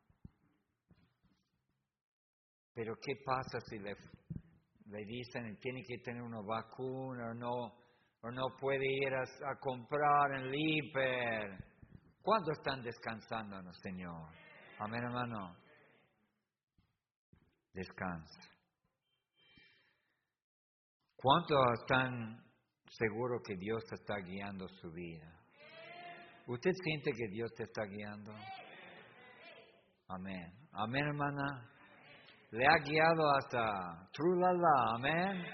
Pero 2.74 2.94
¿qué 3.00 3.14
pasa 3.24 3.58
si 3.70 3.78
le, 3.78 3.96
le 4.88 5.04
dicen 5.06 5.58
tiene 5.60 5.82
que 5.82 5.96
tener 6.04 6.20
una 6.20 6.42
vacuna 6.42 7.30
o 7.30 7.34
no, 7.34 7.72
o 8.20 8.30
no 8.30 8.54
puede 8.60 8.84
ir 8.84 9.14
a, 9.14 9.58
comprar 9.58 10.32
en 10.32 10.48
el 10.48 10.54
hiper? 10.54 11.75
¿Cuándo 12.26 12.50
están 12.50 12.82
descansando 12.82 13.72
Señor? 13.74 14.28
Amén, 14.80 15.00
hermano. 15.00 15.54
Descansa. 17.72 18.40
¿Cuánto 21.14 21.54
están 21.74 22.42
seguros 22.88 23.42
que 23.46 23.54
Dios 23.54 23.84
te 23.84 23.94
está 23.94 24.16
guiando 24.24 24.66
su 24.66 24.90
vida? 24.90 25.38
¿Usted 26.48 26.72
siente 26.82 27.12
que 27.12 27.28
Dios 27.28 27.54
te 27.54 27.62
está 27.62 27.84
guiando? 27.84 28.34
Amén. 30.08 30.52
Amén, 30.72 31.06
hermana. 31.06 31.70
Le 32.50 32.66
ha 32.66 32.78
guiado 32.78 33.30
hasta 33.36 34.08
Trulala. 34.12 34.94
Amén. 34.96 35.46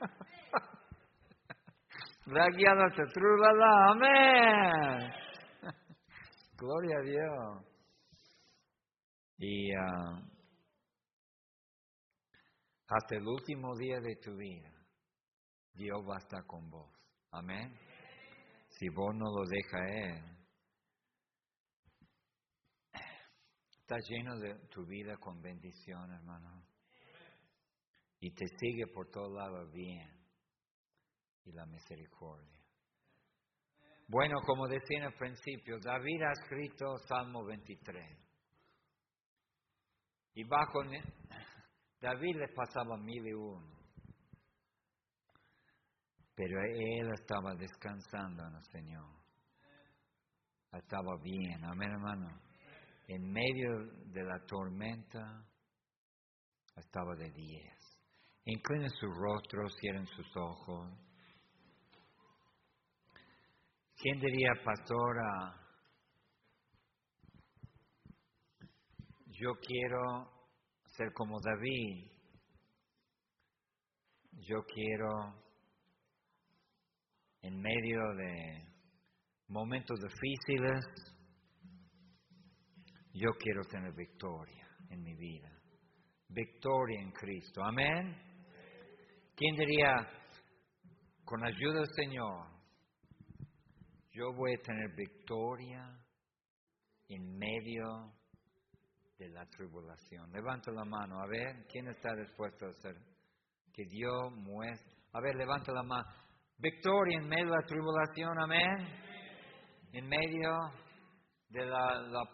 Le 2.26 2.38
ha 2.38 2.48
guiado 2.48 2.84
hasta 2.84 3.02
Trulala. 3.14 3.92
Amén. 3.92 5.21
Gloria 6.62 6.96
a 6.96 7.02
Dios. 7.02 7.64
Y 9.36 9.74
ah, 9.74 10.22
hasta 12.86 13.16
el 13.16 13.26
último 13.26 13.76
día 13.76 13.98
de 13.98 14.14
tu 14.22 14.36
vida, 14.36 14.70
Dios 15.74 15.98
va 16.08 16.14
a 16.14 16.20
estar 16.20 16.46
con 16.46 16.70
vos. 16.70 16.88
Amén. 17.32 17.76
Si 18.78 18.88
vos 18.90 19.12
no 19.12 19.24
lo 19.24 19.44
dejas 19.44 19.90
Él, 19.90 20.38
está 23.80 23.96
lleno 24.08 24.38
de 24.38 24.54
tu 24.68 24.86
vida 24.86 25.16
con 25.16 25.42
bendición, 25.42 26.12
hermano. 26.12 26.64
Y 28.20 28.30
te 28.30 28.46
sigue 28.46 28.86
por 28.94 29.10
todos 29.10 29.32
lados 29.32 29.68
bien. 29.72 30.08
Y 31.44 31.50
la 31.50 31.66
misericordia. 31.66 32.61
Bueno, 34.08 34.40
como 34.46 34.68
decía 34.68 34.98
en 34.98 35.04
el 35.04 35.14
principio, 35.14 35.78
David 35.80 36.22
ha 36.22 36.32
escrito 36.32 36.98
Salmo 37.08 37.44
23. 37.44 38.04
Y 40.34 40.44
bajo 40.44 40.82
David 42.00 42.36
le 42.36 42.48
pasaba 42.48 42.96
mil 42.96 43.26
y 43.26 43.32
uno. 43.32 43.82
Pero 46.34 46.60
él 46.62 47.10
estaba 47.12 47.54
descansando 47.54 48.46
en 48.46 48.54
el 48.54 48.64
Señor. 48.64 49.22
Estaba 50.72 51.16
bien, 51.22 51.64
amén 51.64 51.90
hermano. 51.90 52.40
En 53.06 53.30
medio 53.30 53.86
de 54.06 54.24
la 54.24 54.38
tormenta 54.46 55.44
estaba 56.76 57.14
de 57.16 57.30
diez. 57.30 57.74
Inclinen 58.44 58.90
su 58.90 59.06
rostro, 59.06 59.68
cierren 59.80 60.06
sus 60.06 60.36
ojos. 60.36 60.90
¿Quién 64.02 64.18
diría, 64.18 64.50
pastora? 64.64 65.54
Yo 69.26 69.52
quiero 69.64 70.28
ser 70.86 71.12
como 71.12 71.38
David. 71.40 72.10
Yo 74.32 74.64
quiero, 74.64 75.40
en 77.42 77.60
medio 77.60 78.00
de 78.16 78.66
momentos 79.46 80.00
difíciles, 80.00 80.84
yo 83.12 83.30
quiero 83.38 83.62
tener 83.70 83.92
victoria 83.94 84.66
en 84.90 85.00
mi 85.00 85.14
vida. 85.14 85.48
Victoria 86.26 87.02
en 87.02 87.12
Cristo. 87.12 87.62
Amén. 87.62 88.20
¿Quién 89.36 89.54
diría, 89.54 89.94
con 91.24 91.44
ayuda 91.44 91.82
del 91.82 91.94
Señor, 91.94 92.51
yo 94.12 94.32
voy 94.34 94.52
a 94.54 94.62
tener 94.62 94.94
victoria 94.94 95.84
en 97.08 97.38
medio 97.38 98.12
de 99.18 99.28
la 99.30 99.46
tribulación? 99.46 100.30
Levanta 100.32 100.70
la 100.70 100.84
mano, 100.84 101.20
a 101.20 101.26
ver, 101.26 101.66
¿quién 101.66 101.88
está 101.88 102.14
dispuesto 102.14 102.66
a 102.66 102.68
hacer? 102.68 102.94
Que 103.72 103.84
Dios 103.86 104.32
muestre. 104.32 104.92
A 105.12 105.20
ver, 105.20 105.34
levanta 105.36 105.72
la 105.72 105.82
mano. 105.82 106.04
Victoria 106.58 107.18
en 107.18 107.28
medio 107.28 107.46
de 107.46 107.56
la 107.56 107.66
tribulación, 107.66 108.38
amén. 108.38 108.88
En 109.92 110.06
medio 110.06 110.50
de 111.48 111.66
la, 111.66 112.24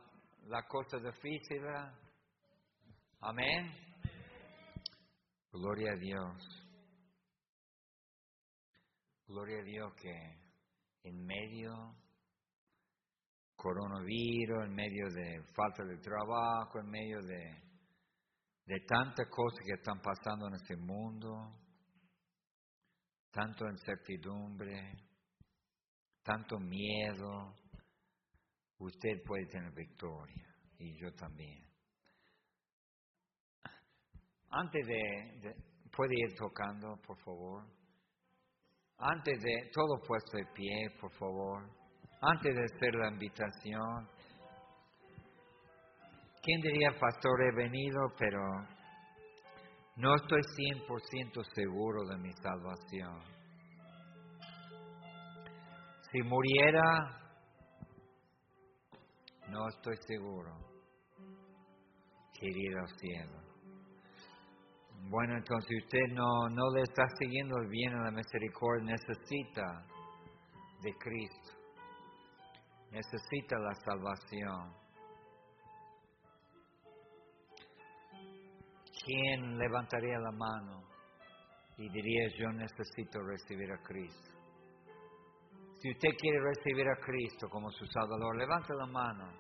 la 0.47 0.63
cosa 0.67 0.99
difícil. 0.99 1.63
Amén. 3.21 3.73
Gloria 5.53 5.93
a 5.93 5.97
Dios. 5.97 6.67
Gloria 9.27 9.61
a 9.61 9.65
Dios 9.65 9.93
que 9.95 10.48
en 11.09 11.25
medio 11.25 11.73
coronavirus, 13.57 14.65
en 14.67 14.75
medio 14.75 15.09
de 15.11 15.43
falta 15.55 15.85
de 15.85 15.99
trabajo, 15.99 16.79
en 16.79 16.91
medio 16.91 17.21
de, 17.23 17.63
de 18.67 18.81
tantas 18.87 19.27
cosas 19.29 19.61
que 19.67 19.75
están 19.75 20.01
pasando 20.01 20.47
en 20.49 20.55
este 20.55 20.77
mundo, 20.77 21.59
tanto 23.31 23.69
incertidumbre, 23.69 24.93
tanto 26.23 26.59
miedo, 26.59 27.55
usted 28.79 29.23
puede 29.25 29.47
tener 29.47 29.73
victoria 29.73 30.47
y 30.79 30.97
yo 31.01 31.13
también. 31.15 31.69
Antes 34.51 34.87
de, 34.87 35.55
puede 35.95 36.15
ir 36.15 36.35
tocando, 36.37 36.97
por 37.07 37.19
favor. 37.19 37.78
Antes 39.01 39.41
de, 39.41 39.71
todo 39.73 40.01
puesto 40.07 40.37
de 40.37 40.45
pie, 40.55 40.91
por 41.01 41.13
favor. 41.13 41.63
Antes 42.21 42.55
de 42.55 42.65
hacer 42.65 42.95
la 42.97 43.09
invitación. 43.09 44.09
¿Quién 46.43 46.61
diría, 46.63 46.91
pastor, 46.99 47.43
he 47.43 47.55
venido, 47.55 48.01
pero 48.19 48.41
no 49.97 50.15
estoy 50.17 50.41
100% 50.41 51.45
seguro 51.55 52.05
de 52.09 52.17
mi 52.19 52.33
salvación? 52.33 53.23
Si 56.11 56.23
muriera, 56.23 57.19
no 59.49 59.69
estoy 59.69 59.97
seguro 60.07 60.57
que 62.33 62.47
ir 62.47 62.79
al 62.79 62.89
cielo. 62.99 63.48
Bueno, 65.11 65.37
entonces 65.37 65.71
usted 65.85 66.13
no, 66.13 66.49
no 66.51 66.71
le 66.75 66.83
está 66.83 67.05
siguiendo 67.19 67.57
el 67.59 67.69
bien 67.69 67.93
de 67.93 68.05
la 68.05 68.11
misericordia, 68.11 68.93
necesita 68.93 69.87
de 70.83 70.95
Cristo, 70.97 71.55
necesita 72.91 73.59
la 73.59 73.75
salvación. 73.75 74.75
¿Quién 79.05 79.57
levantaría 79.57 80.19
la 80.19 80.33
mano 80.33 80.83
y 81.79 81.89
diría 81.89 82.29
yo 82.39 82.53
necesito 82.53 83.21
recibir 83.23 83.73
a 83.73 83.83
Cristo? 83.83 84.39
Si 85.81 85.91
usted 85.91 86.11
quiere 86.19 86.41
recibir 86.41 86.89
a 86.89 86.97
Cristo 86.97 87.49
como 87.49 87.71
su 87.71 87.87
Salvador, 87.87 88.37
levante 88.37 88.75
la 88.75 88.87
mano. 88.87 89.33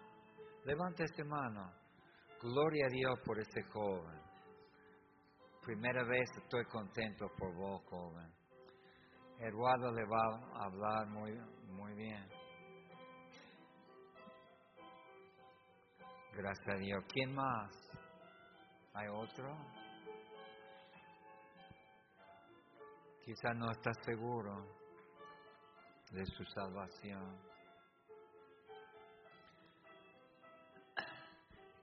Levante 0.65 1.05
esta 1.05 1.25
mano. 1.25 1.73
Gloria 2.41 2.87
a 2.87 2.91
Dios 2.91 3.19
por 3.25 3.41
este 3.41 3.63
joven. 3.65 4.28
Primera 5.69 6.03
vez 6.03 6.31
estoy 6.35 6.65
contento 6.65 7.29
por 7.37 7.55
vos, 7.55 7.83
joven. 7.91 8.33
Eduardo 9.39 9.93
le 9.93 10.03
va 10.07 10.41
a 10.55 10.65
hablar 10.65 11.07
muy, 11.09 11.39
muy 11.67 11.93
bien. 11.93 12.27
Gracias 16.33 16.69
a 16.71 16.79
Dios. 16.79 17.05
¿Quién 17.13 17.35
más? 17.35 17.71
¿Hay 18.95 19.09
otro? 19.09 19.55
Quizás 23.27 23.55
no 23.57 23.71
está 23.71 23.93
seguro 24.07 24.65
de 26.13 26.25
su 26.25 26.45
salvación. 26.45 27.43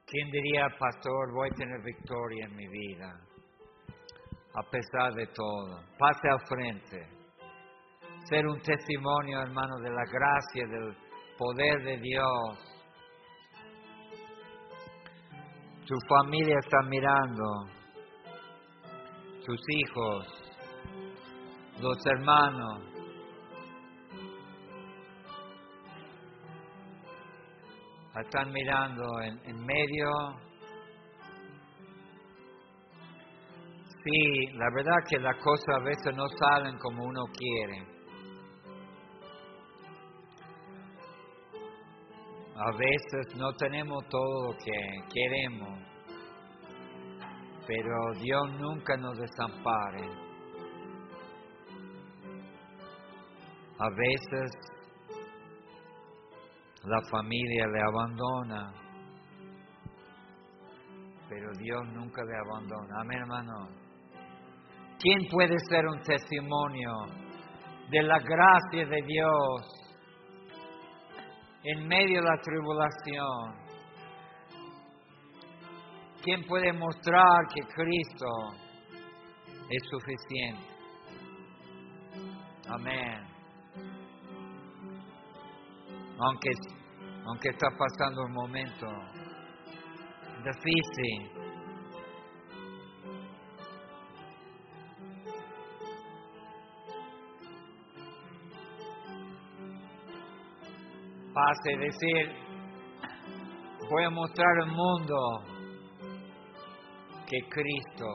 ¿Quién 0.07 0.31
diría, 0.31 0.69
pastor, 0.79 1.33
voy 1.35 1.49
a 1.51 1.55
tener 1.55 1.83
victoria 1.83 2.45
en 2.45 2.55
mi 2.55 2.67
vida? 2.67 3.34
A 4.55 4.63
pesar 4.63 5.13
de 5.13 5.27
todo. 5.27 5.79
Pase 5.97 6.29
al 6.29 6.39
frente. 6.47 7.07
Ser 8.29 8.47
un 8.47 8.59
testimonio, 8.61 9.41
hermano, 9.41 9.77
de 9.79 9.89
la 9.89 10.03
gracia, 10.11 10.65
del 10.67 10.95
poder 11.37 11.83
de 11.83 11.97
Dios. 11.97 12.75
Tu 15.85 15.95
familia 16.07 16.57
está 16.59 16.81
mirando. 16.87 17.43
Tus 19.45 19.61
hijos. 19.69 20.45
Los 21.79 21.97
hermanos 22.05 22.95
están 28.21 28.51
mirando 28.51 29.03
en, 29.21 29.65
medio. 29.65 30.44
Sí, 34.05 34.45
la 34.53 34.69
verdad 34.69 34.97
que 35.09 35.17
las 35.17 35.35
cosas 35.37 35.77
a 35.77 35.83
veces 35.83 36.15
no 36.15 36.27
salen 36.37 36.77
como 36.77 37.05
uno 37.05 37.23
quiere. 37.33 37.87
A 42.55 42.71
veces 42.71 43.35
no 43.35 43.51
tenemos 43.53 44.07
todo 44.07 44.51
lo 44.51 44.57
que 44.57 44.71
queremos, 45.11 45.79
pero 47.65 48.13
Dios 48.21 48.51
nunca 48.59 48.95
nos 48.95 49.17
desampare. 49.17 50.07
A 53.79 53.89
veces 53.89 54.51
la 56.83 57.01
familia 57.09 57.65
le 57.65 57.81
abandona, 57.81 58.71
pero 61.27 61.51
Dios 61.57 61.87
nunca 61.87 62.23
le 62.23 62.37
abandona. 62.37 63.01
Amén, 63.01 63.17
hermano. 63.21 63.84
¿Quién 65.05 65.27
puede 65.29 65.55
ser 65.69 65.85
un 65.85 66.01
testimonio 66.01 66.91
de 67.91 68.01
la 68.01 68.17
gracia 68.17 68.87
de 68.87 69.01
Dios 69.03 69.61
en 71.63 71.87
medio 71.87 72.23
de 72.23 72.27
la 72.27 72.41
tribulación? 72.41 73.53
¿Quién 76.23 76.43
puede 76.47 76.73
mostrar 76.73 77.45
que 77.53 77.61
Cristo 77.61 78.25
es 79.69 79.83
suficiente? 79.91 80.65
Amén 82.67 83.35
aunque, 86.19 86.49
aunque 87.25 87.49
está 87.49 87.67
pasando 87.77 88.23
un 88.23 88.33
momento 88.33 88.87
difícil. 90.43 91.44
Pase 101.35 101.77
decir, 101.77 102.31
voy 103.89 104.03
a 104.05 104.09
mostrar 104.09 104.57
al 104.61 104.71
mundo 104.71 105.15
que 107.27 107.37
Cristo 107.49 108.05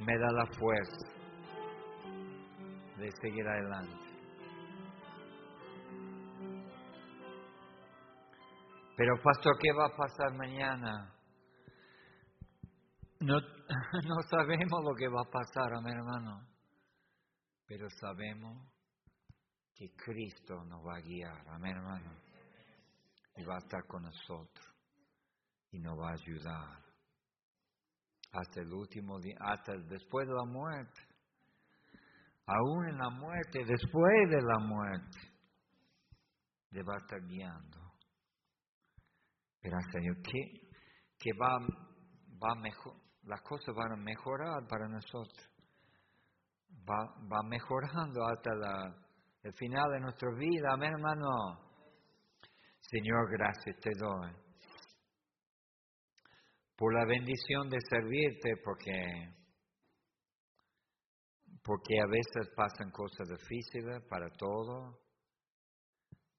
me 0.00 0.12
da 0.18 0.30
la 0.30 0.46
fuerza 0.58 1.08
de 2.98 3.10
seguir 3.22 3.48
adelante. 3.48 3.96
Pero 8.94 9.14
pastor, 9.22 9.56
¿qué 9.58 9.72
va 9.72 9.86
a 9.86 9.96
pasar 9.96 10.34
mañana? 10.34 11.14
No, 13.20 13.40
no 14.06 14.22
sabemos 14.28 14.84
lo 14.84 14.94
que 14.94 15.08
va 15.08 15.22
a 15.22 15.30
pasar, 15.30 15.72
amén 15.78 15.96
hermano. 15.96 16.46
Pero 17.66 17.88
sabemos 17.88 18.73
que 19.74 19.90
Cristo 19.96 20.64
nos 20.64 20.86
va 20.86 20.96
a 20.96 21.00
guiar, 21.00 21.48
amén 21.48 21.76
hermano. 21.76 22.10
Y 23.36 23.44
va 23.44 23.56
a 23.56 23.58
estar 23.58 23.84
con 23.86 24.02
nosotros. 24.02 24.70
y 25.72 25.80
nos 25.80 25.98
va 25.98 26.10
a 26.10 26.12
ayudar 26.12 26.84
hasta 28.30 28.60
el 28.60 28.72
último 28.72 29.18
día, 29.18 29.34
hasta 29.40 29.72
después 29.76 30.26
de 30.28 30.34
la 30.34 30.44
muerte. 30.44 31.00
Aún 32.46 32.88
en 32.88 32.98
la 32.98 33.10
muerte, 33.10 33.64
después 33.64 34.30
de 34.30 34.40
la 34.40 34.58
muerte, 34.60 35.18
le 36.70 36.82
va 36.84 36.94
a 36.94 36.98
estar 36.98 37.20
guiando. 37.26 37.78
Pero 39.60 39.76
Señor, 39.92 40.16
que, 40.22 40.68
que 41.18 41.30
va, 41.40 41.58
va 41.58 42.54
mejor, 42.54 42.94
las 43.22 43.40
cosas 43.42 43.74
van 43.74 43.92
a 43.92 43.96
mejorar 43.96 44.66
para 44.68 44.86
nosotros. 44.88 45.50
Va, 46.88 47.14
va 47.32 47.42
mejorando 47.48 48.26
hasta 48.26 48.54
la, 48.54 49.03
el 49.44 49.52
final 49.52 49.92
de 49.92 50.00
nuestra 50.00 50.30
vida. 50.30 50.72
Amén, 50.72 50.94
hermano. 50.94 51.60
Señor, 52.80 53.30
gracias 53.30 53.76
te 53.78 53.90
doy 53.94 54.32
por 56.76 56.92
la 56.92 57.04
bendición 57.04 57.68
de 57.68 57.78
servirte, 57.88 58.56
porque, 58.64 59.34
porque 61.62 62.00
a 62.00 62.06
veces 62.06 62.52
pasan 62.56 62.90
cosas 62.90 63.28
difíciles 63.28 64.02
para 64.08 64.28
todos, 64.30 64.98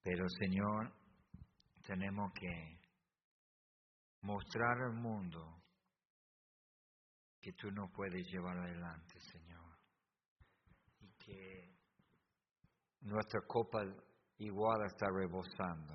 pero 0.02 0.28
Señor, 0.28 0.92
tenemos 1.84 2.34
que 2.34 2.80
mostrar 4.22 4.82
al 4.82 4.94
mundo 4.94 5.64
que 7.40 7.54
tú 7.54 7.70
no 7.72 7.90
puedes 7.92 8.28
llevar 8.28 8.58
adelante, 8.58 9.20
Señor, 9.20 9.78
y 11.00 11.12
que 11.24 11.75
nuestra 13.06 13.42
copa 13.48 13.84
igual 14.38 14.86
está 14.86 15.08
rebosando 15.12 15.94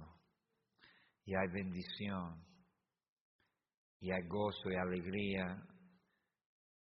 y 1.24 1.34
hay 1.34 1.48
bendición 1.52 2.44
y 4.00 4.10
hay 4.12 4.26
gozo 4.28 4.70
y 4.70 4.76
alegría 4.76 5.62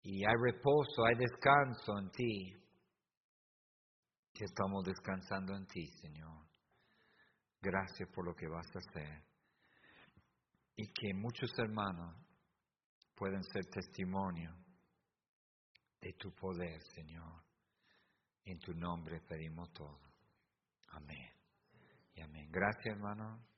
y 0.02 0.24
hay 0.24 0.34
reposo, 0.42 1.04
hay 1.04 1.16
descanso 1.16 1.98
en 1.98 2.10
ti, 2.10 2.52
que 4.32 4.44
estamos 4.44 4.84
descansando 4.84 5.54
en 5.54 5.66
ti, 5.66 5.86
Señor. 6.00 6.46
Gracias 7.60 8.08
por 8.14 8.24
lo 8.24 8.34
que 8.34 8.48
vas 8.48 8.66
a 8.74 8.78
hacer 8.78 9.22
y 10.76 10.86
que 10.86 11.12
muchos 11.14 11.50
hermanos 11.58 12.16
pueden 13.14 13.42
ser 13.44 13.66
testimonio 13.66 14.54
de 16.00 16.14
tu 16.14 16.32
poder, 16.34 16.80
Señor. 16.94 17.44
En 18.44 18.58
tu 18.58 18.72
nombre 18.72 19.20
pedimos 19.20 19.70
todo. 19.74 20.09
Amén. 20.90 21.30
Y 22.14 22.20
amén. 22.20 22.50
Gracias, 22.50 22.86
hermano. 22.86 23.49